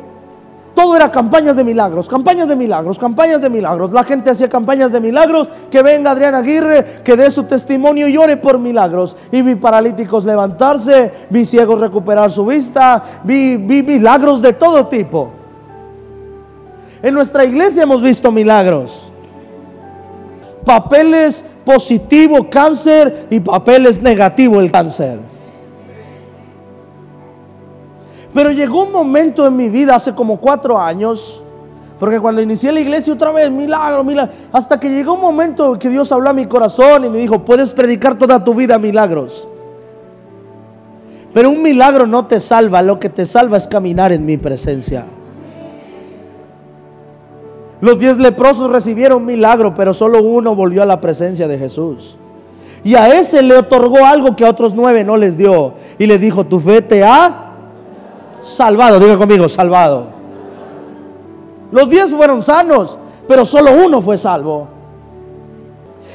todo 0.79 0.95
era 0.95 1.11
campañas 1.11 1.57
de 1.57 1.65
milagros, 1.65 2.09
campañas 2.09 2.47
de 2.47 2.55
milagros, 2.55 3.01
campañas 3.01 3.43
de 3.43 3.51
milagros. 3.51 3.91
La 3.93 4.05
gente 4.05 4.31
hacía 4.31 4.49
campañas 4.49 4.93
de 4.93 5.01
milagros. 5.01 5.51
Que 5.73 5.83
venga 5.83 6.13
Adrián 6.13 6.37
Aguirre, 6.37 7.03
que 7.03 7.17
dé 7.17 7.29
su 7.33 7.43
testimonio 7.43 8.07
y 8.07 8.17
ore 8.17 8.37
por 8.37 8.61
milagros. 8.61 9.17
Y 9.33 9.43
vi 9.43 9.57
paralíticos 9.57 10.25
levantarse, 10.25 11.11
vi 11.31 11.45
ciegos 11.45 11.81
recuperar 11.81 12.31
su 12.31 12.47
vista, 12.47 13.03
vi, 13.25 13.57
vi 13.57 13.83
milagros 13.83 14.41
de 14.41 14.53
todo 14.53 14.87
tipo. 14.87 15.33
En 17.03 17.13
nuestra 17.13 17.45
iglesia 17.45 17.83
hemos 17.83 18.01
visto 18.01 18.31
milagros. 18.31 19.03
Papeles 20.65 21.45
positivo 21.65 22.49
cáncer 22.49 23.27
y 23.31 23.41
papeles 23.41 24.01
negativo 24.01 24.61
el 24.61 24.71
cáncer. 24.71 25.19
Pero 28.39 28.53
llegó 28.53 28.85
un 28.85 28.93
momento 28.93 29.49
en 29.49 29.57
mi 29.57 29.69
vida 29.69 29.97
hace 29.97 30.15
como 30.15 30.37
cuatro 30.37 30.81
años, 30.81 31.43
porque 31.99 32.21
cuando 32.21 32.41
inicié 32.41 32.71
la 32.71 32.79
iglesia 32.79 33.13
otra 33.13 33.33
vez, 33.33 33.51
milagro, 33.51 34.05
milagro, 34.05 34.33
hasta 34.53 34.79
que 34.79 34.89
llegó 34.89 35.15
un 35.15 35.21
momento 35.21 35.77
que 35.77 35.89
Dios 35.89 36.13
habló 36.13 36.31
a 36.31 36.33
mi 36.33 36.47
corazón 36.47 37.05
y 37.05 37.09
me 37.09 37.19
dijo, 37.19 37.41
puedes 37.41 37.73
predicar 37.73 38.17
toda 38.17 38.45
tu 38.45 38.55
vida 38.55 38.79
milagros. 38.79 39.49
Pero 41.35 41.51
un 41.51 41.61
milagro 41.61 42.07
no 42.07 42.27
te 42.27 42.39
salva, 42.39 42.81
lo 42.81 43.01
que 43.01 43.09
te 43.09 43.27
salva 43.27 43.57
es 43.57 43.67
caminar 43.67 44.13
en 44.13 44.25
mi 44.25 44.37
presencia. 44.37 45.05
Los 47.81 47.99
diez 47.99 48.19
leprosos 48.19 48.71
recibieron 48.71 49.25
milagro, 49.25 49.75
pero 49.75 49.93
solo 49.93 50.23
uno 50.23 50.55
volvió 50.55 50.85
a 50.85 50.87
la 50.87 51.01
presencia 51.01 51.49
de 51.49 51.59
Jesús. 51.59 52.17
Y 52.85 52.95
a 52.95 53.09
ese 53.19 53.43
le 53.43 53.57
otorgó 53.57 54.07
algo 54.07 54.37
que 54.37 54.45
a 54.45 54.51
otros 54.51 54.77
nueve 54.77 55.03
no 55.03 55.17
les 55.17 55.37
dio. 55.37 55.73
Y 55.99 56.07
le 56.07 56.21
dijo, 56.21 56.47
tu 56.47 56.61
fe 56.61 56.81
te 56.83 57.03
ha 57.03 57.47
salvado. 58.43 58.99
Diga 59.01 59.17
conmigo, 59.17 59.49
salvado. 59.49 60.07
Los 61.71 61.89
diez 61.91 62.13
fueron 62.13 62.43
sanos, 62.43 62.99
pero 63.27 63.45
solo 63.45 63.73
uno 63.85 64.01
fue 64.01 64.17
salvo. 64.17 64.69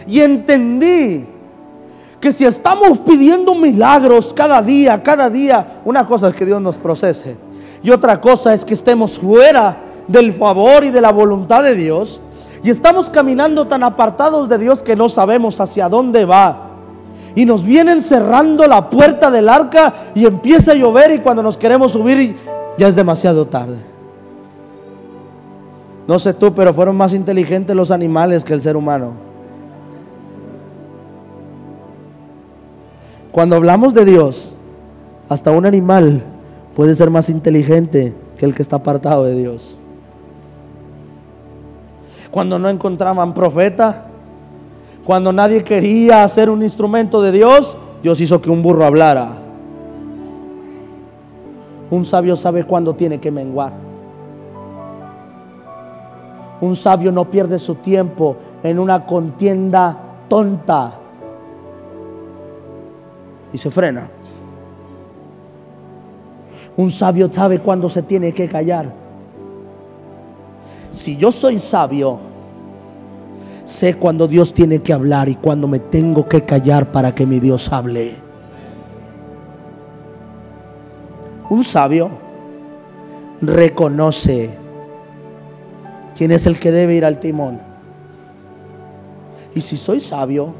Y 0.08 0.20
entendí 0.20 1.26
que 2.20 2.32
si 2.32 2.46
estamos 2.46 3.00
pidiendo 3.00 3.54
milagros 3.54 4.34
cada 4.34 4.62
día, 4.62 5.02
cada 5.04 5.30
día, 5.30 5.82
una 5.86 6.06
cosa 6.06 6.30
es 6.30 6.36
que 6.36 6.46
Dios 6.46 6.62
nos 6.62 6.78
procese. 6.78 7.38
Y 7.84 7.92
otra 7.92 8.20
cosa 8.20 8.54
es 8.54 8.64
que 8.66 8.74
estemos 8.74 9.20
fuera 9.20 9.76
del 10.08 10.34
favor 10.34 10.84
y 10.84 10.90
de 10.90 11.02
la 11.02 11.12
voluntad 11.12 11.64
de 11.64 11.76
Dios. 11.76 12.20
Y 12.64 12.70
estamos 12.70 13.10
caminando 13.10 13.68
tan 13.68 13.84
apartados 13.84 14.48
de 14.48 14.58
Dios 14.58 14.82
que 14.82 14.96
no 14.96 15.10
sabemos 15.10 15.60
hacia 15.60 15.90
dónde 15.90 16.26
va 16.26 16.73
y 17.36 17.46
nos 17.46 17.64
vienen 17.64 18.02
cerrando 18.02 18.68
la 18.68 18.90
puerta 18.90 19.32
del 19.32 19.50
arca 19.50 19.94
y 20.14 20.26
empieza 20.26 20.74
a 20.74 20.76
llover 20.76 21.12
y 21.12 21.20
cuando 21.20 21.42
nos 21.42 21.58
queremos 21.58 21.92
subir 21.92 22.36
ya 22.78 22.88
es 22.88 22.96
demasiado 22.96 23.46
tarde. 23.46 23.78
No 26.08 26.20
sé 26.20 26.34
tú, 26.34 26.54
pero 26.54 26.74
fueron 26.74 26.96
más 26.98 27.14
inteligentes 27.14 27.76
los 27.76 27.92
animales 27.92 28.44
que 28.44 28.54
el 28.54 28.62
ser 28.62 28.76
humano. 28.76 29.12
Cuando 33.32 33.56
hablamos 33.56 33.94
de 33.94 34.06
Dios, 34.06 34.54
hasta 35.30 35.52
un 35.52 35.66
animal 35.66 36.22
puede 36.76 36.94
ser 36.94 37.10
más 37.10 37.30
inteligente 37.30 38.14
que 38.38 38.46
el 38.46 38.54
que 38.54 38.62
está 38.62 38.76
apartado 38.76 39.24
de 39.24 39.36
Dios. 39.36 39.78
Cuando 42.30 42.60
no 42.60 42.70
encontraban 42.70 43.34
profeta, 43.34 44.08
cuando 45.06 45.34
nadie 45.34 45.64
quería 45.64 46.24
hacer 46.24 46.50
un 46.50 46.64
instrumento 46.64 47.22
de 47.22 47.32
Dios, 47.32 47.76
Dios 48.02 48.20
hizo 48.22 48.42
que 48.42 48.50
un 48.50 48.64
burro 48.64 48.86
hablara. 48.86 49.38
Un 51.92 52.06
sabio 52.06 52.36
sabe 52.36 52.64
cuándo 52.64 52.96
tiene 52.96 53.20
que 53.20 53.30
menguar. 53.30 53.74
Un 56.62 56.76
sabio 56.76 57.12
no 57.12 57.30
pierde 57.30 57.60
su 57.60 57.76
tiempo 57.76 58.38
en 58.64 58.80
una 58.80 59.06
contienda 59.06 59.98
tonta 60.30 60.94
y 63.52 63.58
se 63.58 63.70
frena. 63.70 64.10
Un 66.78 66.90
sabio 66.90 67.32
sabe 67.32 67.60
cuándo 67.60 67.90
se 67.90 68.02
tiene 68.02 68.32
que 68.32 68.48
callar. 68.48 68.92
Si 70.92 71.18
yo 71.18 71.32
soy 71.32 71.60
sabio, 71.60 72.20
Sé 73.74 73.96
cuando 73.96 74.28
Dios 74.28 74.54
tiene 74.54 74.84
que 74.84 74.94
hablar 74.94 75.30
y 75.30 75.34
cuando 75.34 75.68
me 75.68 75.80
tengo 75.80 76.30
que 76.30 76.44
callar 76.44 76.92
para 76.92 77.16
que 77.16 77.26
mi 77.26 77.40
Dios 77.40 77.74
hable. 77.74 78.18
Un 81.50 81.64
sabio 81.64 82.12
reconoce 83.42 84.52
quién 86.16 86.32
es 86.34 86.46
el 86.46 86.60
que 86.60 86.72
debe 86.72 86.94
ir 86.94 87.04
al 87.04 87.20
timón. 87.20 87.60
Y 89.56 89.62
si 89.62 89.76
soy 89.76 90.02
sabio 90.02 90.54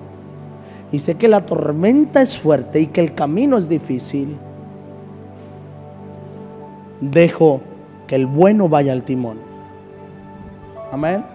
y 0.92 0.98
sé 0.98 1.14
que 1.14 1.28
la 1.28 1.46
tormenta 1.46 2.20
es 2.20 2.36
fuerte 2.36 2.80
y 2.82 2.88
que 2.88 3.02
el 3.02 3.14
camino 3.14 3.60
es 3.60 3.70
difícil, 3.70 4.36
dejo 7.00 7.62
que 8.08 8.16
el 8.16 8.26
bueno 8.26 8.68
vaya 8.68 8.92
al 8.92 9.04
timón. 9.04 9.38
Amén. 10.92 11.33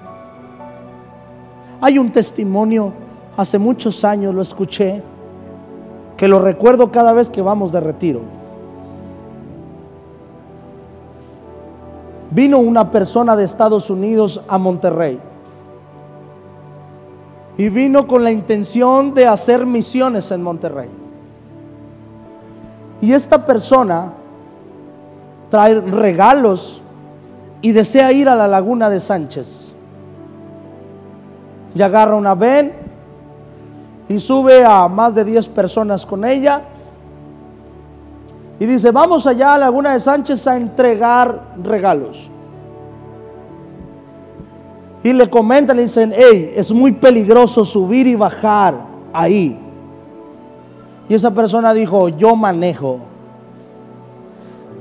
Hay 1.80 1.98
un 1.98 2.10
testimonio, 2.10 2.92
hace 3.36 3.58
muchos 3.58 4.04
años 4.04 4.34
lo 4.34 4.42
escuché, 4.42 5.00
que 6.16 6.26
lo 6.26 6.40
recuerdo 6.40 6.90
cada 6.90 7.12
vez 7.12 7.30
que 7.30 7.40
vamos 7.40 7.70
de 7.70 7.80
retiro. 7.80 8.20
Vino 12.30 12.58
una 12.58 12.90
persona 12.90 13.36
de 13.36 13.44
Estados 13.44 13.88
Unidos 13.90 14.42
a 14.48 14.58
Monterrey 14.58 15.18
y 17.56 17.68
vino 17.68 18.06
con 18.06 18.24
la 18.24 18.32
intención 18.32 19.14
de 19.14 19.26
hacer 19.26 19.64
misiones 19.64 20.30
en 20.32 20.42
Monterrey. 20.42 20.90
Y 23.00 23.12
esta 23.12 23.46
persona 23.46 24.12
trae 25.48 25.80
regalos 25.80 26.82
y 27.62 27.70
desea 27.70 28.12
ir 28.12 28.28
a 28.28 28.34
la 28.34 28.48
laguna 28.48 28.90
de 28.90 28.98
Sánchez 28.98 29.77
y 31.78 31.82
agarra 31.82 32.16
una 32.16 32.34
ven 32.34 32.72
y 34.08 34.18
sube 34.18 34.64
a 34.64 34.88
más 34.88 35.14
de 35.14 35.24
10 35.24 35.46
personas 35.48 36.04
con 36.04 36.24
ella. 36.24 36.62
Y 38.58 38.66
dice, 38.66 38.90
vamos 38.90 39.28
allá 39.28 39.54
a 39.54 39.58
Laguna 39.58 39.92
de 39.92 40.00
Sánchez 40.00 40.44
a 40.48 40.56
entregar 40.56 41.40
regalos. 41.62 42.28
Y 45.04 45.12
le 45.12 45.30
comentan, 45.30 45.76
le 45.76 45.84
dicen, 45.84 46.12
hey, 46.16 46.52
es 46.56 46.72
muy 46.72 46.90
peligroso 46.90 47.64
subir 47.64 48.08
y 48.08 48.16
bajar 48.16 48.74
ahí. 49.12 49.56
Y 51.08 51.14
esa 51.14 51.30
persona 51.30 51.72
dijo, 51.72 52.08
yo 52.08 52.34
manejo. 52.34 52.98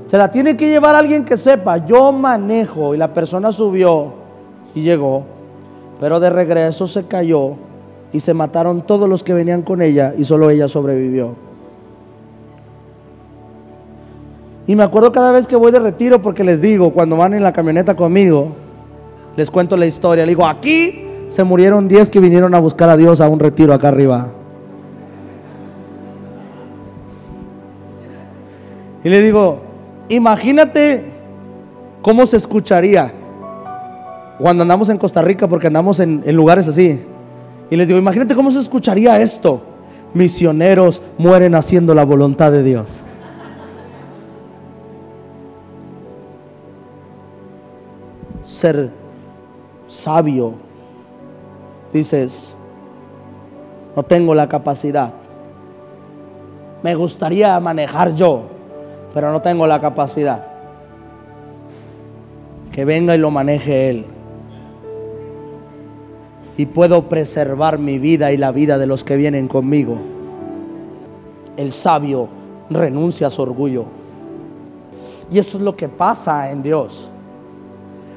Se 0.08 0.18
la 0.18 0.32
tiene 0.32 0.56
que 0.56 0.68
llevar 0.68 0.96
alguien 0.96 1.24
que 1.24 1.36
sepa, 1.36 1.86
yo 1.86 2.10
manejo 2.10 2.92
y 2.92 2.98
la 2.98 3.14
persona 3.14 3.52
subió 3.52 4.14
y 4.74 4.82
llegó, 4.82 5.37
pero 6.00 6.20
de 6.20 6.30
regreso 6.30 6.86
se 6.86 7.06
cayó 7.06 7.52
y 8.12 8.20
se 8.20 8.34
mataron 8.34 8.82
todos 8.82 9.08
los 9.08 9.22
que 9.22 9.34
venían 9.34 9.62
con 9.62 9.82
ella 9.82 10.14
y 10.16 10.24
solo 10.24 10.50
ella 10.50 10.68
sobrevivió. 10.68 11.34
Y 14.66 14.76
me 14.76 14.82
acuerdo 14.82 15.12
cada 15.12 15.32
vez 15.32 15.46
que 15.46 15.56
voy 15.56 15.72
de 15.72 15.78
retiro 15.78 16.20
porque 16.20 16.44
les 16.44 16.60
digo, 16.60 16.92
cuando 16.92 17.16
van 17.16 17.34
en 17.34 17.42
la 17.42 17.52
camioneta 17.52 17.96
conmigo, 17.96 18.48
les 19.36 19.50
cuento 19.50 19.76
la 19.76 19.86
historia, 19.86 20.24
le 20.24 20.30
digo, 20.30 20.46
aquí 20.46 21.06
se 21.28 21.44
murieron 21.44 21.88
10 21.88 22.10
que 22.10 22.20
vinieron 22.20 22.54
a 22.54 22.60
buscar 22.60 22.88
a 22.90 22.96
Dios 22.96 23.20
a 23.20 23.28
un 23.28 23.38
retiro 23.38 23.72
acá 23.72 23.88
arriba. 23.88 24.28
Y 29.04 29.08
le 29.08 29.22
digo, 29.22 29.68
Imagínate 30.08 31.04
cómo 32.00 32.24
se 32.26 32.38
escucharía 32.38 33.12
cuando 34.38 34.62
andamos 34.62 34.88
en 34.88 34.98
Costa 34.98 35.22
Rica, 35.22 35.48
porque 35.48 35.66
andamos 35.66 36.00
en, 36.00 36.22
lugares 36.34 36.68
así. 36.68 37.00
Y 37.70 37.76
les 37.76 37.86
digo, 37.86 37.98
imagínate 37.98 38.34
cómo 38.34 38.50
se 38.50 38.60
escucharía 38.60 39.20
esto. 39.20 39.62
Misioneros 40.14 41.02
mueren 41.18 41.54
haciendo 41.54 41.94
la 41.94 42.04
voluntad 42.04 42.50
de 42.50 42.62
Dios. 42.62 43.00
Ser 48.42 48.90
sabio, 49.86 50.54
dices, 51.92 52.54
no 53.94 54.02
tengo 54.02 54.34
la 54.34 54.48
capacidad. 54.48 55.12
Me 56.82 56.94
gustaría 56.94 57.58
manejar 57.60 58.14
yo 58.14 58.58
pero 59.12 59.32
no 59.32 59.42
tengo 59.42 59.66
la 59.66 59.80
capacidad. 59.80 60.44
Que 62.72 62.84
venga 62.84 63.14
y 63.14 63.18
lo 63.18 63.30
maneje 63.30 63.90
Él. 63.90 64.06
Y 66.58 66.66
puedo 66.66 67.08
preservar 67.08 67.78
mi 67.78 68.00
vida 68.00 68.32
y 68.32 68.36
la 68.36 68.50
vida 68.50 68.78
de 68.78 68.86
los 68.86 69.04
que 69.04 69.16
vienen 69.16 69.46
conmigo. 69.46 69.96
El 71.56 71.72
sabio 71.72 72.28
renuncia 72.68 73.28
a 73.28 73.30
su 73.30 73.42
orgullo. 73.42 73.84
Y 75.30 75.38
eso 75.38 75.56
es 75.56 75.62
lo 75.62 75.76
que 75.76 75.88
pasa 75.88 76.50
en 76.50 76.64
Dios. 76.64 77.10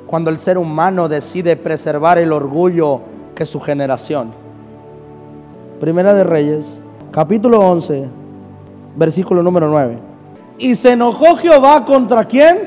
Cuando 0.07 0.31
el 0.31 0.39
ser 0.39 0.57
humano 0.57 1.07
decide 1.07 1.55
preservar 1.55 2.17
el 2.17 2.33
orgullo 2.33 3.01
que 3.35 3.45
su 3.45 3.59
generación. 3.59 4.31
Primera 5.79 6.15
de 6.15 6.23
Reyes, 6.23 6.81
capítulo 7.11 7.59
11, 7.59 8.07
versículo 8.95 9.43
número 9.43 9.69
9. 9.69 9.99
Y 10.57 10.73
se 10.73 10.93
enojó 10.93 11.35
Jehová 11.35 11.85
contra 11.85 12.25
quién? 12.25 12.57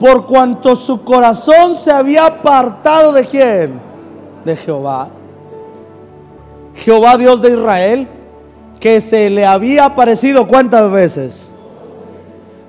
Por 0.00 0.24
cuanto 0.24 0.74
su 0.74 1.04
corazón 1.04 1.76
se 1.76 1.92
había 1.92 2.24
apartado 2.24 3.12
de 3.12 3.24
quién? 3.26 3.91
De 4.44 4.56
Jehová. 4.56 5.08
Jehová 6.74 7.16
Dios 7.16 7.42
de 7.42 7.50
Israel, 7.50 8.08
que 8.80 9.00
se 9.00 9.30
le 9.30 9.46
había 9.46 9.84
aparecido 9.84 10.48
cuántas 10.48 10.90
veces. 10.90 11.50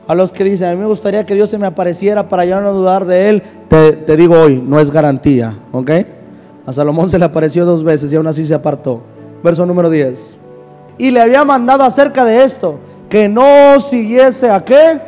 A 0.07 0.15
los 0.15 0.31
que 0.31 0.43
dicen, 0.43 0.69
a 0.69 0.71
mí 0.73 0.77
me 0.77 0.85
gustaría 0.85 1.25
que 1.25 1.33
Dios 1.33 1.49
se 1.49 1.57
me 1.57 1.65
apareciera 1.65 2.27
para 2.27 2.45
ya 2.45 2.59
no 2.59 2.73
dudar 2.73 3.05
de 3.05 3.29
él, 3.29 3.43
te, 3.69 3.93
te 3.93 4.17
digo 4.17 4.37
hoy, 4.37 4.61
no 4.63 4.79
es 4.79 4.91
garantía, 4.91 5.57
¿ok? 5.71 5.91
A 6.65 6.73
Salomón 6.73 7.09
se 7.09 7.17
le 7.17 7.25
apareció 7.25 7.65
dos 7.65 7.83
veces 7.83 8.11
y 8.11 8.15
aún 8.15 8.27
así 8.27 8.45
se 8.45 8.53
apartó. 8.53 9.01
Verso 9.43 9.65
número 9.65 9.89
10. 9.89 10.35
Y 10.97 11.11
le 11.11 11.21
había 11.21 11.43
mandado 11.43 11.83
acerca 11.83 12.23
de 12.25 12.43
esto 12.43 12.79
que 13.09 13.27
no 13.27 13.79
siguiese 13.79 14.49
a 14.49 14.63
qué. 14.63 14.99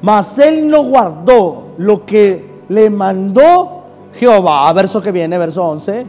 Mas 0.00 0.38
él 0.38 0.68
no 0.68 0.84
guardó 0.84 1.74
lo 1.76 2.06
que 2.06 2.44
le 2.68 2.88
mandó 2.90 3.77
Jehová. 4.18 4.72
Verso 4.72 5.00
que 5.00 5.12
viene, 5.12 5.38
verso 5.38 5.64
11. 5.64 6.06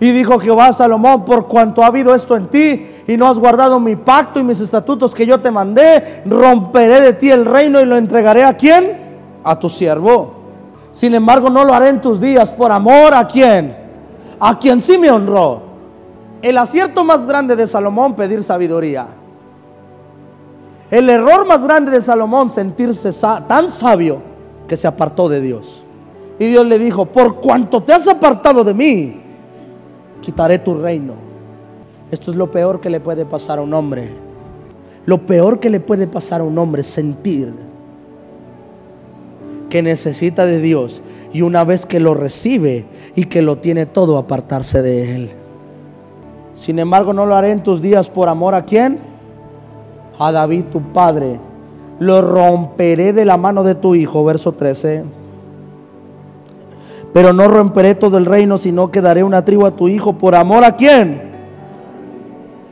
Y 0.00 0.12
dijo 0.12 0.38
Jehová 0.38 0.68
a 0.68 0.72
Salomón, 0.72 1.24
por 1.24 1.46
cuanto 1.46 1.82
ha 1.82 1.88
habido 1.88 2.14
esto 2.14 2.34
en 2.34 2.46
ti 2.46 2.86
y 3.06 3.16
no 3.16 3.28
has 3.28 3.38
guardado 3.38 3.78
mi 3.78 3.96
pacto 3.96 4.40
y 4.40 4.44
mis 4.44 4.60
estatutos 4.60 5.14
que 5.14 5.26
yo 5.26 5.40
te 5.40 5.50
mandé, 5.50 6.22
romperé 6.24 7.02
de 7.02 7.12
ti 7.12 7.30
el 7.30 7.44
reino 7.44 7.80
y 7.80 7.84
lo 7.84 7.98
entregaré 7.98 8.44
a 8.44 8.56
quién? 8.56 8.98
A 9.44 9.58
tu 9.58 9.68
siervo. 9.68 10.34
Sin 10.92 11.14
embargo, 11.14 11.50
no 11.50 11.64
lo 11.64 11.74
haré 11.74 11.90
en 11.90 12.00
tus 12.00 12.20
días 12.20 12.50
por 12.50 12.72
amor 12.72 13.14
a 13.14 13.26
quién? 13.26 13.76
A 14.38 14.58
quien 14.58 14.80
sí 14.80 14.96
me 14.96 15.10
honró. 15.10 15.62
El 16.40 16.56
acierto 16.56 17.04
más 17.04 17.26
grande 17.26 17.54
de 17.54 17.66
Salomón, 17.66 18.14
pedir 18.14 18.42
sabiduría. 18.42 19.06
El 20.90 21.10
error 21.10 21.46
más 21.46 21.62
grande 21.62 21.90
de 21.90 22.00
Salomón, 22.00 22.48
sentirse 22.48 23.10
tan 23.46 23.68
sabio 23.68 24.22
que 24.66 24.76
se 24.76 24.88
apartó 24.88 25.28
de 25.28 25.40
Dios. 25.40 25.79
Y 26.40 26.48
Dios 26.48 26.66
le 26.66 26.78
dijo, 26.80 27.06
por 27.06 27.36
cuanto 27.36 27.82
te 27.82 27.92
has 27.92 28.08
apartado 28.08 28.64
de 28.64 28.74
mí, 28.74 29.20
quitaré 30.20 30.58
tu 30.58 30.74
reino. 30.74 31.12
Esto 32.10 32.32
es 32.32 32.36
lo 32.36 32.50
peor 32.50 32.80
que 32.80 32.90
le 32.90 32.98
puede 32.98 33.24
pasar 33.24 33.60
a 33.60 33.62
un 33.62 33.72
hombre. 33.72 34.08
Lo 35.06 35.18
peor 35.18 35.60
que 35.60 35.70
le 35.70 35.78
puede 35.78 36.08
pasar 36.08 36.40
a 36.40 36.44
un 36.44 36.58
hombre 36.58 36.80
es 36.80 36.88
sentir 36.88 37.52
que 39.68 39.82
necesita 39.82 40.46
de 40.46 40.60
Dios 40.60 41.02
y 41.32 41.42
una 41.42 41.62
vez 41.62 41.86
que 41.86 42.00
lo 42.00 42.14
recibe 42.14 42.86
y 43.14 43.26
que 43.26 43.42
lo 43.42 43.58
tiene 43.58 43.86
todo, 43.86 44.18
apartarse 44.18 44.82
de 44.82 45.14
Él. 45.14 45.30
Sin 46.56 46.80
embargo, 46.80 47.12
no 47.12 47.24
lo 47.26 47.36
haré 47.36 47.52
en 47.52 47.62
tus 47.62 47.80
días 47.80 48.08
por 48.08 48.28
amor 48.28 48.56
a 48.56 48.64
quién? 48.64 48.98
a 50.20 50.32
David 50.32 50.64
tu 50.70 50.82
padre, 50.92 51.40
lo 51.98 52.20
romperé 52.20 53.14
de 53.14 53.24
la 53.24 53.38
mano 53.38 53.64
de 53.64 53.74
tu 53.74 53.94
hijo, 53.94 54.22
verso 54.22 54.52
13. 54.52 55.19
Pero 57.12 57.32
no 57.32 57.48
romperé 57.48 57.94
todo 57.94 58.18
el 58.18 58.26
reino, 58.26 58.56
sino 58.56 58.90
que 58.90 59.00
daré 59.00 59.22
una 59.24 59.44
tribu 59.44 59.66
a 59.66 59.72
tu 59.72 59.88
hijo 59.88 60.12
por 60.12 60.34
amor 60.34 60.64
a 60.64 60.76
quién. 60.76 61.30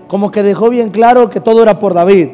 Como 0.07 0.31
que 0.31 0.42
dejó 0.42 0.70
bien 0.70 0.90
claro 0.90 1.29
que 1.29 1.40
todo 1.40 1.62
era 1.62 1.79
por 1.79 1.94
David. 1.94 2.29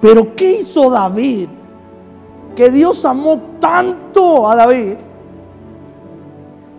Pero 0.00 0.34
¿qué 0.34 0.58
hizo 0.60 0.90
David? 0.90 1.48
Que 2.56 2.70
Dios 2.70 3.04
amó 3.04 3.40
tanto 3.60 4.48
a 4.48 4.56
David 4.56 4.94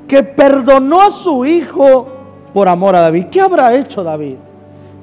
que 0.08 0.22
perdonó 0.24 1.02
a 1.02 1.10
su 1.10 1.46
hijo 1.46 2.08
por 2.54 2.68
amor 2.68 2.96
a 2.96 3.02
David. 3.02 3.26
¿Qué 3.32 3.42
habrá 3.42 3.74
hecho 3.74 4.04
David? 4.04 4.36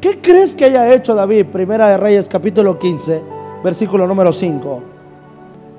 ¿Qué 0.01 0.21
crees 0.21 0.55
que 0.55 0.67
haya 0.67 0.93
hecho 0.93 1.15
David? 1.15 1.47
Primera 1.47 1.89
de 1.89 1.97
Reyes 1.97 2.29
capítulo 2.29 2.79
15, 2.79 3.21
versículo 3.65 4.07
número 4.07 4.33
5. 4.33 4.83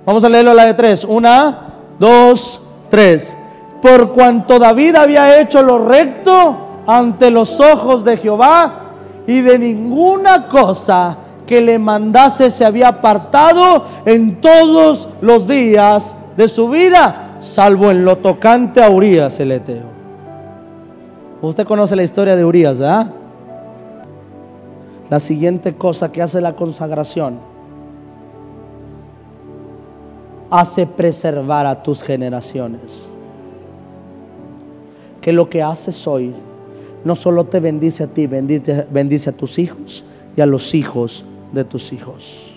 Vamos 0.06 0.24
a 0.24 0.30
leerlo 0.30 0.52
a 0.52 0.54
la 0.56 0.66
de 0.66 0.74
3. 0.74 1.06
Una, 1.06 1.71
dos, 2.02 2.60
tres. 2.90 3.38
Por 3.82 4.12
cuanto 4.12 4.60
David 4.60 4.98
había 4.98 5.40
hecho 5.40 5.64
lo 5.64 5.88
recto 5.88 6.82
ante 6.86 7.32
los 7.32 7.62
ojos 7.62 8.04
de 8.04 8.18
Jehová 8.18 8.74
y 9.26 9.40
de 9.40 9.58
ninguna 9.58 10.48
cosa 10.48 11.16
que 11.48 11.62
le 11.62 11.80
mandase 11.80 12.50
se 12.50 12.66
había 12.66 12.90
apartado 12.90 13.86
en 14.06 14.42
todos 14.42 15.08
los 15.22 15.48
días 15.48 16.16
de 16.36 16.48
su 16.48 16.68
vida, 16.68 17.38
salvo 17.40 17.92
en 17.92 18.04
lo 18.04 18.18
tocante 18.18 18.84
a 18.84 18.90
Urias 18.90 19.40
el 19.40 19.54
Eteo. 19.54 19.92
Usted 21.42 21.66
conoce 21.66 21.96
la 21.96 22.04
historia 22.04 22.36
de 22.36 22.44
Urias, 22.44 22.80
¿verdad? 22.80 23.08
la 25.12 25.20
siguiente 25.20 25.76
cosa 25.76 26.10
que 26.10 26.22
hace 26.22 26.40
la 26.40 26.54
consagración. 26.54 27.51
Hace 30.52 30.86
preservar 30.86 31.66
a 31.66 31.82
tus 31.82 32.04
generaciones. 32.04 33.10
Que 35.22 35.32
lo 35.32 35.50
que 35.50 35.64
haces 35.64 36.06
hoy 36.06 36.34
no 37.04 37.16
solo 37.16 37.46
te 37.46 37.60
bendice 37.60 38.04
a 38.04 38.08
ti, 38.08 38.28
bendice, 38.28 38.86
bendice 38.92 39.32
a 39.32 39.34
tus 39.34 39.58
hijos 39.58 40.04
y 40.36 40.42
a 40.42 40.46
los 40.46 40.76
hijos 40.76 41.26
de 41.52 41.64
tus 41.64 41.94
hijos. 41.94 42.54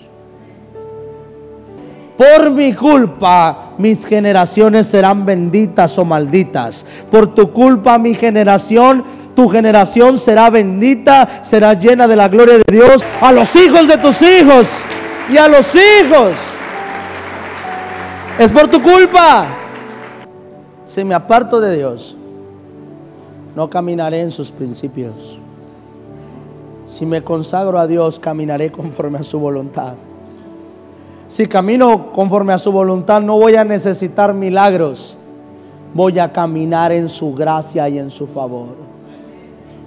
Por 2.17 2.51
mi 2.51 2.73
culpa 2.73 3.73
mis 3.77 4.05
generaciones 4.05 4.87
serán 4.87 5.25
benditas 5.25 5.97
o 5.97 6.05
malditas. 6.05 6.85
Por 7.09 7.33
tu 7.33 7.51
culpa 7.51 7.97
mi 7.97 8.13
generación 8.13 9.03
tu 9.35 9.49
generación 9.49 10.17
será 10.17 10.49
bendita, 10.49 11.43
será 11.43 11.73
llena 11.73 12.07
de 12.07 12.15
la 12.15 12.29
gloria 12.29 12.55
de 12.55 12.63
Dios 12.71 13.05
a 13.19 13.33
los 13.33 13.53
hijos 13.55 13.87
de 13.87 13.97
tus 13.97 14.21
hijos 14.21 14.83
y 15.29 15.37
a 15.37 15.49
los 15.49 15.75
hijos. 15.75 16.54
Es 18.37 18.51
por 18.51 18.67
tu 18.67 18.81
culpa. 18.81 19.47
Si 20.83 21.03
me 21.05 21.15
aparto 21.15 21.61
de 21.61 21.77
Dios, 21.77 22.17
no 23.55 23.69
caminaré 23.69 24.19
en 24.19 24.31
sus 24.31 24.51
principios. 24.51 25.39
Si 26.85 27.05
me 27.05 27.21
consagro 27.21 27.79
a 27.79 27.87
Dios, 27.87 28.19
caminaré 28.19 28.71
conforme 28.71 29.19
a 29.19 29.23
su 29.23 29.39
voluntad. 29.39 29.93
Si 31.27 31.47
camino 31.47 32.11
conforme 32.11 32.51
a 32.51 32.57
su 32.57 32.71
voluntad, 32.71 33.21
no 33.21 33.39
voy 33.39 33.55
a 33.55 33.63
necesitar 33.63 34.33
milagros. 34.33 35.17
Voy 35.93 36.19
a 36.19 36.31
caminar 36.31 36.91
en 36.91 37.07
su 37.07 37.33
gracia 37.33 37.87
y 37.87 37.97
en 37.97 38.11
su 38.11 38.27
favor. 38.27 38.75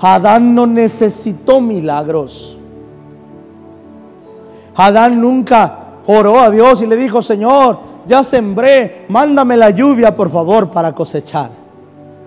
Adán 0.00 0.54
no 0.54 0.66
necesitó 0.66 1.60
milagros. 1.60 2.56
Adán 4.74 5.20
nunca 5.20 5.80
oró 6.06 6.40
a 6.40 6.50
Dios 6.50 6.80
y 6.80 6.86
le 6.86 6.96
dijo, 6.96 7.20
Señor, 7.20 7.87
ya 8.08 8.22
sembré, 8.22 9.04
mándame 9.08 9.56
la 9.56 9.68
lluvia, 9.70 10.14
por 10.14 10.30
favor, 10.30 10.70
para 10.70 10.94
cosechar. 10.94 11.50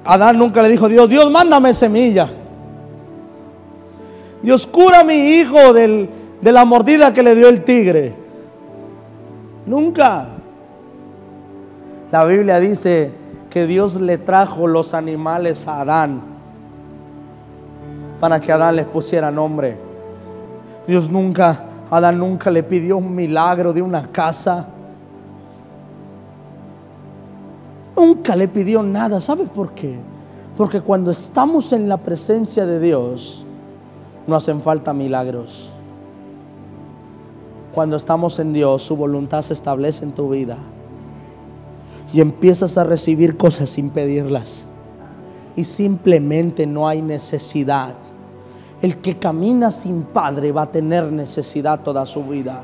Adán 0.05 0.37
nunca 0.37 0.61
le 0.61 0.69
dijo, 0.69 0.87
Dios, 0.87 1.09
Dios, 1.09 1.29
mándame 1.31 1.73
semilla. 1.73 2.29
Dios, 4.43 4.67
cura 4.67 4.99
a 4.99 5.03
mi 5.03 5.13
hijo 5.13 5.73
de 5.73 6.07
la 6.41 6.65
mordida 6.65 7.11
que 7.13 7.23
le 7.23 7.33
dio 7.33 7.49
el 7.49 7.63
tigre. 7.63 8.13
Nunca. 9.65 10.27
La 12.11 12.25
Biblia 12.25 12.59
dice 12.59 13.11
que 13.49 13.65
Dios 13.65 13.99
le 13.99 14.19
trajo 14.19 14.67
los 14.67 14.93
animales 14.93 15.67
a 15.67 15.81
Adán 15.81 16.21
para 18.19 18.39
que 18.39 18.51
Adán 18.51 18.75
les 18.75 18.85
pusiera 18.85 19.31
nombre. 19.31 19.77
Dios 20.87 21.09
nunca, 21.09 21.63
Adán 21.89 22.19
nunca 22.19 22.51
le 22.51 22.61
pidió 22.61 22.97
un 22.97 23.15
milagro 23.15 23.73
de 23.73 23.81
una 23.81 24.11
casa. 24.11 24.67
Nunca 28.01 28.35
le 28.35 28.47
pidió 28.47 28.81
nada. 28.81 29.19
¿Sabes 29.19 29.47
por 29.47 29.73
qué? 29.73 29.95
Porque 30.57 30.81
cuando 30.81 31.11
estamos 31.11 31.71
en 31.71 31.87
la 31.87 31.97
presencia 31.97 32.65
de 32.65 32.79
Dios, 32.79 33.45
no 34.25 34.35
hacen 34.35 34.59
falta 34.59 34.91
milagros. 34.91 35.71
Cuando 37.75 37.97
estamos 37.97 38.39
en 38.39 38.53
Dios, 38.53 38.81
su 38.81 38.95
voluntad 38.95 39.43
se 39.43 39.53
establece 39.53 40.03
en 40.03 40.13
tu 40.13 40.31
vida. 40.31 40.57
Y 42.11 42.21
empiezas 42.21 42.75
a 42.79 42.85
recibir 42.85 43.37
cosas 43.37 43.69
sin 43.69 43.91
pedirlas. 43.91 44.65
Y 45.55 45.63
simplemente 45.63 46.65
no 46.65 46.87
hay 46.87 47.03
necesidad. 47.03 47.93
El 48.81 48.97
que 48.97 49.19
camina 49.19 49.69
sin 49.69 50.01
Padre 50.01 50.51
va 50.51 50.63
a 50.63 50.71
tener 50.71 51.11
necesidad 51.11 51.81
toda 51.81 52.07
su 52.07 52.23
vida. 52.23 52.63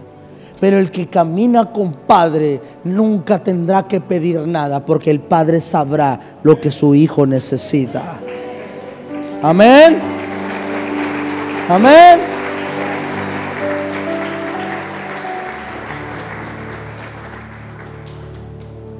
Pero 0.59 0.79
el 0.79 0.89
que 0.89 1.07
camina 1.07 1.71
con 1.71 1.93
Padre 1.93 2.59
nunca 2.83 3.39
tendrá 3.39 3.87
que 3.87 4.01
pedir 4.01 4.47
nada 4.47 4.83
porque 4.83 5.11
el 5.11 5.19
Padre 5.19 5.61
sabrá 5.61 6.39
lo 6.43 6.59
que 6.59 6.71
su 6.71 6.95
Hijo 6.95 7.25
necesita. 7.25 8.15
Amén. 9.41 9.99
Amén. 11.69 12.37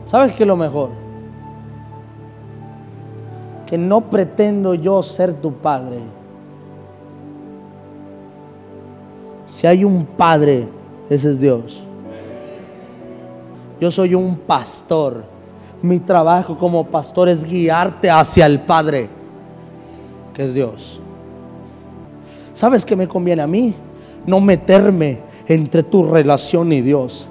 ¿Sabes 0.08 0.34
qué 0.36 0.44
es 0.44 0.48
lo 0.48 0.56
mejor? 0.56 0.90
Que 3.66 3.78
no 3.78 4.10
pretendo 4.10 4.74
yo 4.74 5.04
ser 5.04 5.34
tu 5.34 5.52
padre. 5.52 6.00
Si 9.46 9.68
hay 9.68 9.84
un 9.84 10.06
padre, 10.06 10.68
ese 11.10 11.30
es 11.30 11.40
Dios. 11.40 11.84
Yo 13.80 13.92
soy 13.92 14.16
un 14.16 14.36
pastor. 14.36 15.24
Mi 15.82 16.00
trabajo 16.00 16.58
como 16.58 16.88
pastor 16.88 17.30
es 17.30 17.44
guiarte 17.44 18.10
hacia 18.10 18.46
el 18.46 18.60
Padre, 18.60 19.10
que 20.34 20.44
es 20.44 20.54
Dios. 20.54 21.00
¿Sabes 22.54 22.84
qué 22.84 22.96
me 22.96 23.08
conviene 23.08 23.44
a 23.44 23.48
mí? 23.48 23.76
No 24.26 24.42
meterme 24.42 25.20
entre 25.48 25.84
tu 25.84 26.04
relación 26.04 26.74
y 26.74 26.82
Dios 26.82 27.30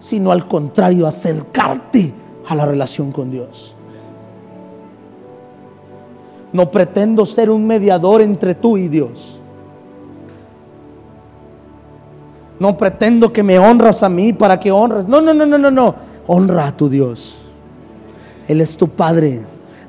sino 0.00 0.32
al 0.32 0.48
contrario, 0.48 1.06
acercarte 1.06 2.12
a 2.48 2.54
la 2.56 2.66
relación 2.66 3.12
con 3.12 3.30
Dios. 3.30 3.74
No 6.52 6.70
pretendo 6.70 7.24
ser 7.26 7.50
un 7.50 7.66
mediador 7.66 8.22
entre 8.22 8.56
tú 8.56 8.76
y 8.76 8.88
Dios. 8.88 9.38
No 12.60 12.76
pretendo 12.76 13.32
que 13.32 13.42
me 13.42 13.58
honras 13.58 14.02
a 14.02 14.08
mí 14.10 14.34
para 14.34 14.60
que 14.60 14.70
honres. 14.70 15.08
No, 15.08 15.20
no, 15.20 15.32
no, 15.32 15.46
no, 15.46 15.56
no, 15.56 15.70
no. 15.70 15.94
Honra 16.26 16.68
a 16.68 16.76
tu 16.76 16.90
Dios. 16.90 17.38
Él 18.46 18.60
es 18.60 18.76
tu 18.76 18.86
Padre. 18.86 19.40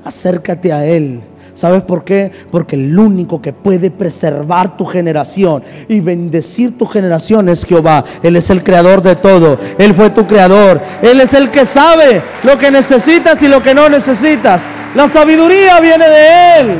Acércate 0.04 0.72
a 0.72 0.84
Él. 0.84 1.20
¿Sabes 1.52 1.82
por 1.82 2.02
qué? 2.02 2.32
Porque 2.50 2.76
el 2.76 2.98
único 2.98 3.42
que 3.42 3.52
puede 3.52 3.90
preservar 3.90 4.74
tu 4.78 4.86
generación 4.86 5.62
y 5.86 6.00
bendecir 6.00 6.78
tu 6.78 6.86
generación 6.86 7.50
es 7.50 7.62
Jehová. 7.64 8.04
Él 8.22 8.36
es 8.36 8.48
el 8.48 8.62
creador 8.62 9.02
de 9.02 9.16
todo. 9.16 9.58
Él 9.76 9.92
fue 9.92 10.08
tu 10.08 10.26
creador. 10.26 10.80
Él 11.02 11.20
es 11.20 11.34
el 11.34 11.50
que 11.50 11.66
sabe 11.66 12.22
lo 12.42 12.56
que 12.56 12.70
necesitas 12.70 13.42
y 13.42 13.48
lo 13.48 13.62
que 13.62 13.74
no 13.74 13.90
necesitas. 13.90 14.66
La 14.94 15.08
sabiduría 15.08 15.78
viene 15.78 16.08
de 16.08 16.60
Él. 16.60 16.78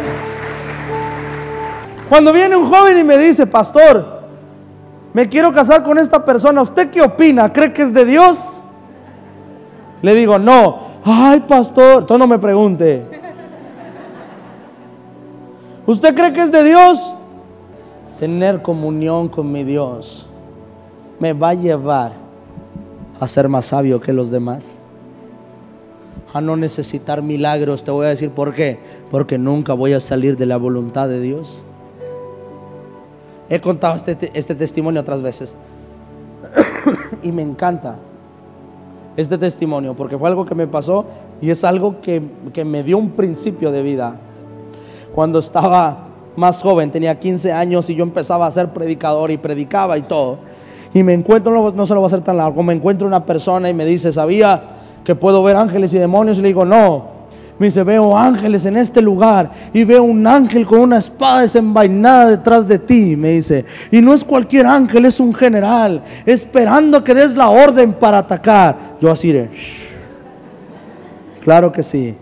Cuando 2.08 2.32
viene 2.32 2.56
un 2.56 2.66
joven 2.66 2.98
y 2.98 3.04
me 3.04 3.18
dice, 3.18 3.46
pastor, 3.46 4.11
me 5.12 5.28
quiero 5.28 5.52
casar 5.52 5.82
con 5.82 5.98
esta 5.98 6.24
persona, 6.24 6.62
¿usted 6.62 6.90
qué 6.90 7.02
opina? 7.02 7.52
¿Cree 7.52 7.72
que 7.72 7.82
es 7.82 7.92
de 7.92 8.04
Dios? 8.04 8.60
Le 10.00 10.14
digo, 10.14 10.38
no. 10.38 10.92
Ay, 11.04 11.40
pastor, 11.40 12.06
tú 12.06 12.16
no 12.16 12.26
me 12.26 12.38
pregunte. 12.38 13.04
¿Usted 15.86 16.14
cree 16.14 16.32
que 16.32 16.40
es 16.40 16.52
de 16.52 16.62
Dios? 16.62 17.14
Tener 18.18 18.62
comunión 18.62 19.28
con 19.28 19.50
mi 19.50 19.64
Dios 19.64 20.28
me 21.18 21.32
va 21.32 21.50
a 21.50 21.54
llevar 21.54 22.12
a 23.20 23.28
ser 23.28 23.48
más 23.48 23.66
sabio 23.66 24.00
que 24.00 24.12
los 24.12 24.30
demás. 24.30 24.72
A 26.32 26.40
no 26.40 26.56
necesitar 26.56 27.22
milagros. 27.22 27.84
Te 27.84 27.90
voy 27.90 28.06
a 28.06 28.08
decir 28.08 28.30
por 28.30 28.54
qué. 28.54 28.78
Porque 29.10 29.38
nunca 29.38 29.74
voy 29.74 29.92
a 29.92 30.00
salir 30.00 30.36
de 30.36 30.46
la 30.46 30.56
voluntad 30.56 31.08
de 31.08 31.20
Dios. 31.20 31.60
He 33.52 33.60
contado 33.60 33.94
este, 33.96 34.30
este 34.32 34.54
testimonio 34.54 35.02
otras 35.02 35.20
veces. 35.20 35.54
y 37.22 37.30
me 37.30 37.42
encanta 37.42 37.96
este 39.14 39.36
testimonio 39.36 39.92
porque 39.92 40.16
fue 40.16 40.26
algo 40.26 40.46
que 40.46 40.54
me 40.54 40.66
pasó 40.66 41.04
y 41.42 41.50
es 41.50 41.62
algo 41.62 42.00
que, 42.00 42.22
que 42.54 42.64
me 42.64 42.82
dio 42.82 42.96
un 42.96 43.10
principio 43.10 43.70
de 43.70 43.82
vida 43.82 44.16
cuando 45.14 45.38
estaba 45.40 45.98
más 46.34 46.62
joven, 46.62 46.90
tenía 46.90 47.20
15 47.20 47.52
años 47.52 47.90
y 47.90 47.94
yo 47.94 48.04
empezaba 48.04 48.46
a 48.46 48.50
ser 48.50 48.70
predicador 48.70 49.30
y 49.30 49.36
predicaba 49.36 49.98
y 49.98 50.02
todo. 50.02 50.38
Y 50.94 51.02
me 51.02 51.12
encuentro, 51.12 51.70
no, 51.72 51.86
se 51.86 51.92
lo 51.92 52.00
va 52.00 52.06
a 52.06 52.08
hacer 52.08 52.22
tan 52.22 52.38
largo, 52.38 52.62
me 52.62 52.72
encuentro 52.72 53.06
una 53.06 53.26
persona 53.26 53.68
y 53.68 53.74
me 53.74 53.84
dice, 53.84 54.14
¿sabía 54.14 54.62
que 55.04 55.14
puedo 55.14 55.42
ver 55.42 55.56
ángeles 55.56 55.92
y 55.92 55.98
demonios? 55.98 56.38
Y 56.38 56.40
le 56.40 56.48
digo, 56.48 56.64
no. 56.64 57.11
Me 57.62 57.68
dice, 57.68 57.84
veo 57.84 58.18
ángeles 58.18 58.66
en 58.66 58.76
este 58.76 59.00
lugar 59.00 59.48
y 59.72 59.84
veo 59.84 60.02
un 60.02 60.26
ángel 60.26 60.66
con 60.66 60.80
una 60.80 60.98
espada 60.98 61.42
desenvainada 61.42 62.30
detrás 62.30 62.66
de 62.66 62.76
ti, 62.76 63.14
me 63.14 63.34
dice. 63.34 63.64
Y 63.92 64.00
no 64.00 64.12
es 64.12 64.24
cualquier 64.24 64.66
ángel, 64.66 65.04
es 65.04 65.20
un 65.20 65.32
general, 65.32 66.02
esperando 66.26 67.04
que 67.04 67.14
des 67.14 67.36
la 67.36 67.50
orden 67.50 67.92
para 67.92 68.18
atacar. 68.18 68.96
Yo 69.00 69.12
así 69.12 69.30
de, 69.30 69.48
claro 71.40 71.70
que 71.70 71.84
sí. 71.84 72.16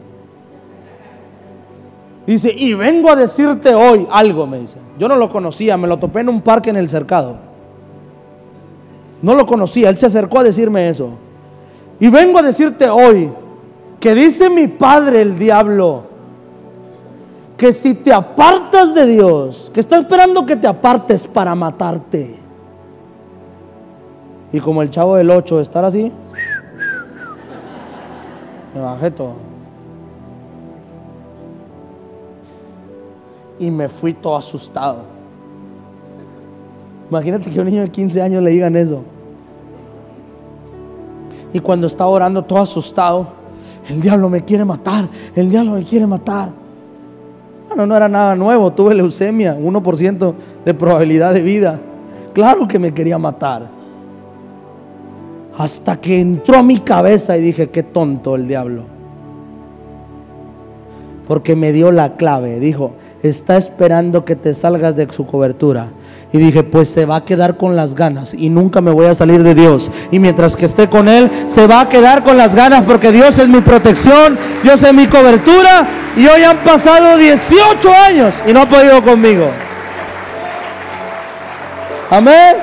Dice, 2.27 2.55
y 2.55 2.75
vengo 2.75 3.11
a 3.11 3.17
decirte 3.17 3.75
hoy 3.75 4.07
algo, 4.11 4.47
me 4.47 4.59
dice. 4.59 4.77
Yo 4.99 5.09
no 5.09 5.17
lo 5.17 5.31
conocía, 5.31 5.79
me 5.79 5.89
lo 5.89 5.99
topé 5.99 6.21
en 6.21 6.29
un 6.29 6.43
parque 6.43 6.69
en 6.69 6.77
el 6.77 6.91
cercado. 6.91 7.39
No 9.23 9.35
lo 9.35 9.47
conocía, 9.47 9.89
él 9.89 9.97
se 9.97 10.05
acercó 10.05 10.41
a 10.41 10.45
decirme 10.45 10.91
eso. 10.91 11.13
Y 11.99 12.09
vengo 12.09 12.41
a 12.41 12.43
decirte 12.43 12.91
hoy 12.91 13.31
que 14.01 14.15
dice 14.15 14.51
mi 14.51 14.67
padre 14.67 15.23
el 15.23 15.39
diablo, 15.39 16.05
que 17.57 17.73
si 17.73 17.95
te 17.95 18.13
apartas 18.13 18.95
de 18.95 19.07
Dios, 19.07 19.71
que 19.73 19.81
está 19.81 19.99
esperando 19.99 20.47
que 20.47 20.57
te 20.57 20.67
apartes 20.67 21.27
para 21.27 21.55
matarte. 21.55 22.37
Y 24.53 24.59
como 24.59 24.83
el 24.83 24.91
chavo 24.91 25.17
del 25.17 25.31
8, 25.31 25.61
estar 25.61 25.85
así, 25.85 26.11
me 28.75 28.81
bajé 28.81 29.11
todo. 29.11 29.51
y 33.61 33.71
me 33.71 33.89
fui 33.89 34.15
todo 34.15 34.37
asustado. 34.37 35.03
Imagínate 37.11 37.51
que 37.51 37.59
a 37.59 37.63
un 37.63 37.69
niño 37.69 37.83
de 37.83 37.91
15 37.91 38.23
años 38.23 38.43
le 38.43 38.51
digan 38.51 38.75
eso. 38.75 39.03
Y 41.53 41.61
cuando 41.61 41.87
estaba 41.87 42.11
orando 42.11 42.43
todo 42.43 42.61
asustado, 42.61 43.27
el 43.91 44.01
diablo 44.01 44.31
me 44.31 44.43
quiere 44.43 44.65
matar, 44.65 45.09
el 45.35 45.51
diablo 45.51 45.73
me 45.73 45.83
quiere 45.83 46.07
matar. 46.07 46.51
Bueno, 47.67 47.87
no 47.87 47.97
era 47.97 48.09
nada 48.09 48.37
nuevo, 48.37 48.73
tuve 48.73 48.95
leucemia, 48.95 49.59
1% 49.59 50.35
de 50.65 50.75
probabilidad 50.75 51.35
de 51.35 51.43
vida. 51.43 51.81
Claro 52.33 52.69
que 52.69 52.79
me 52.79 52.95
quería 52.95 53.19
matar. 53.19 53.67
Hasta 55.59 56.01
que 56.01 56.21
entró 56.21 56.59
a 56.59 56.63
mi 56.63 56.79
cabeza 56.79 57.37
y 57.37 57.41
dije, 57.41 57.71
qué 57.71 57.83
tonto 57.83 58.37
el 58.37 58.47
diablo. 58.47 58.85
Porque 61.27 61.57
me 61.57 61.73
dio 61.73 61.91
la 61.91 62.15
clave, 62.15 62.61
dijo, 62.61 62.93
está 63.25 63.57
esperando 63.57 64.25
que 64.25 64.37
te 64.37 64.55
salgas 64.55 64.95
de 64.95 65.09
su 65.11 65.27
cobertura. 65.27 65.89
Y 66.33 66.39
dije, 66.39 66.63
pues 66.63 66.89
se 66.89 67.07
va 67.07 67.17
a 67.17 67.25
quedar 67.25 67.57
con 67.57 67.75
las 67.75 67.95
ganas 67.95 68.35
y 68.35 68.51
nunca 68.51 68.81
me 68.81 68.93
voy 68.93 69.07
a 69.07 69.15
salir 69.15 69.43
de 69.43 69.55
Dios. 69.55 69.91
Y 70.13 70.21
mientras 70.21 70.55
que 70.55 70.65
esté 70.65 70.89
con 70.89 71.09
Él, 71.09 71.29
se 71.47 71.67
va 71.67 71.81
a 71.81 71.89
quedar 71.89 72.23
con 72.23 72.37
las 72.37 72.55
ganas 72.55 72.85
porque 72.85 73.11
Dios 73.11 73.39
es 73.39 73.49
mi 73.49 73.61
protección, 73.61 74.39
Dios 74.63 74.83
es 74.83 74.95
mi 74.95 75.09
cobertura. 75.09 75.87
Y 76.17 76.27
hoy 76.27 76.43
han 76.43 76.59
pasado 76.59 77.17
18 77.17 77.93
años 77.93 78.35
y 78.47 78.53
no 78.53 78.63
ha 78.63 78.69
podido 78.69 79.03
conmigo. 79.03 79.47
Amén. 82.11 82.57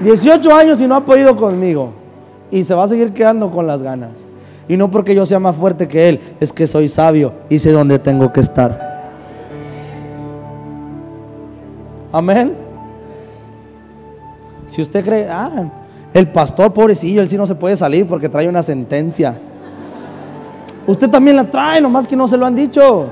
18 0.00 0.54
años 0.54 0.80
y 0.80 0.86
no 0.86 0.96
ha 0.96 1.04
podido 1.04 1.36
conmigo. 1.36 1.92
Y 2.50 2.64
se 2.64 2.74
va 2.74 2.84
a 2.84 2.88
seguir 2.88 3.12
quedando 3.12 3.50
con 3.50 3.66
las 3.66 3.82
ganas. 3.82 4.26
Y 4.68 4.76
no 4.76 4.90
porque 4.90 5.14
yo 5.14 5.26
sea 5.26 5.38
más 5.38 5.56
fuerte 5.56 5.88
que 5.88 6.08
él, 6.08 6.20
es 6.40 6.52
que 6.52 6.66
soy 6.66 6.88
sabio 6.88 7.32
y 7.50 7.58
sé 7.58 7.72
dónde 7.72 7.98
tengo 7.98 8.32
que 8.32 8.40
estar. 8.40 8.91
Amén. 12.12 12.54
Si 14.68 14.82
usted 14.82 15.04
cree, 15.04 15.28
ah, 15.30 15.50
el 16.12 16.28
pastor 16.28 16.72
pobrecillo, 16.72 17.22
él 17.22 17.28
sí 17.28 17.36
no 17.36 17.46
se 17.46 17.54
puede 17.54 17.76
salir 17.76 18.06
porque 18.06 18.28
trae 18.28 18.48
una 18.48 18.62
sentencia. 18.62 19.38
Usted 20.86 21.08
también 21.08 21.36
la 21.36 21.44
trae, 21.44 21.80
nomás 21.80 22.06
que 22.06 22.16
no 22.16 22.28
se 22.28 22.36
lo 22.36 22.44
han 22.44 22.54
dicho. 22.54 23.08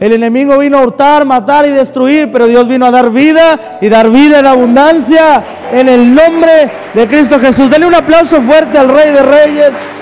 El 0.00 0.12
enemigo 0.14 0.58
vino 0.58 0.78
a 0.78 0.82
hurtar, 0.82 1.24
matar 1.24 1.66
y 1.66 1.70
destruir, 1.70 2.30
pero 2.32 2.46
Dios 2.46 2.66
vino 2.66 2.86
a 2.86 2.90
dar 2.90 3.10
vida 3.10 3.78
y 3.80 3.88
dar 3.88 4.10
vida 4.10 4.40
en 4.40 4.46
abundancia 4.46 5.44
en 5.72 5.88
el 5.88 6.12
nombre 6.14 6.70
de 6.92 7.06
Cristo 7.06 7.38
Jesús. 7.38 7.70
Denle 7.70 7.86
un 7.86 7.94
aplauso 7.94 8.40
fuerte 8.40 8.78
al 8.78 8.88
Rey 8.88 9.12
de 9.12 9.22
Reyes. 9.22 10.01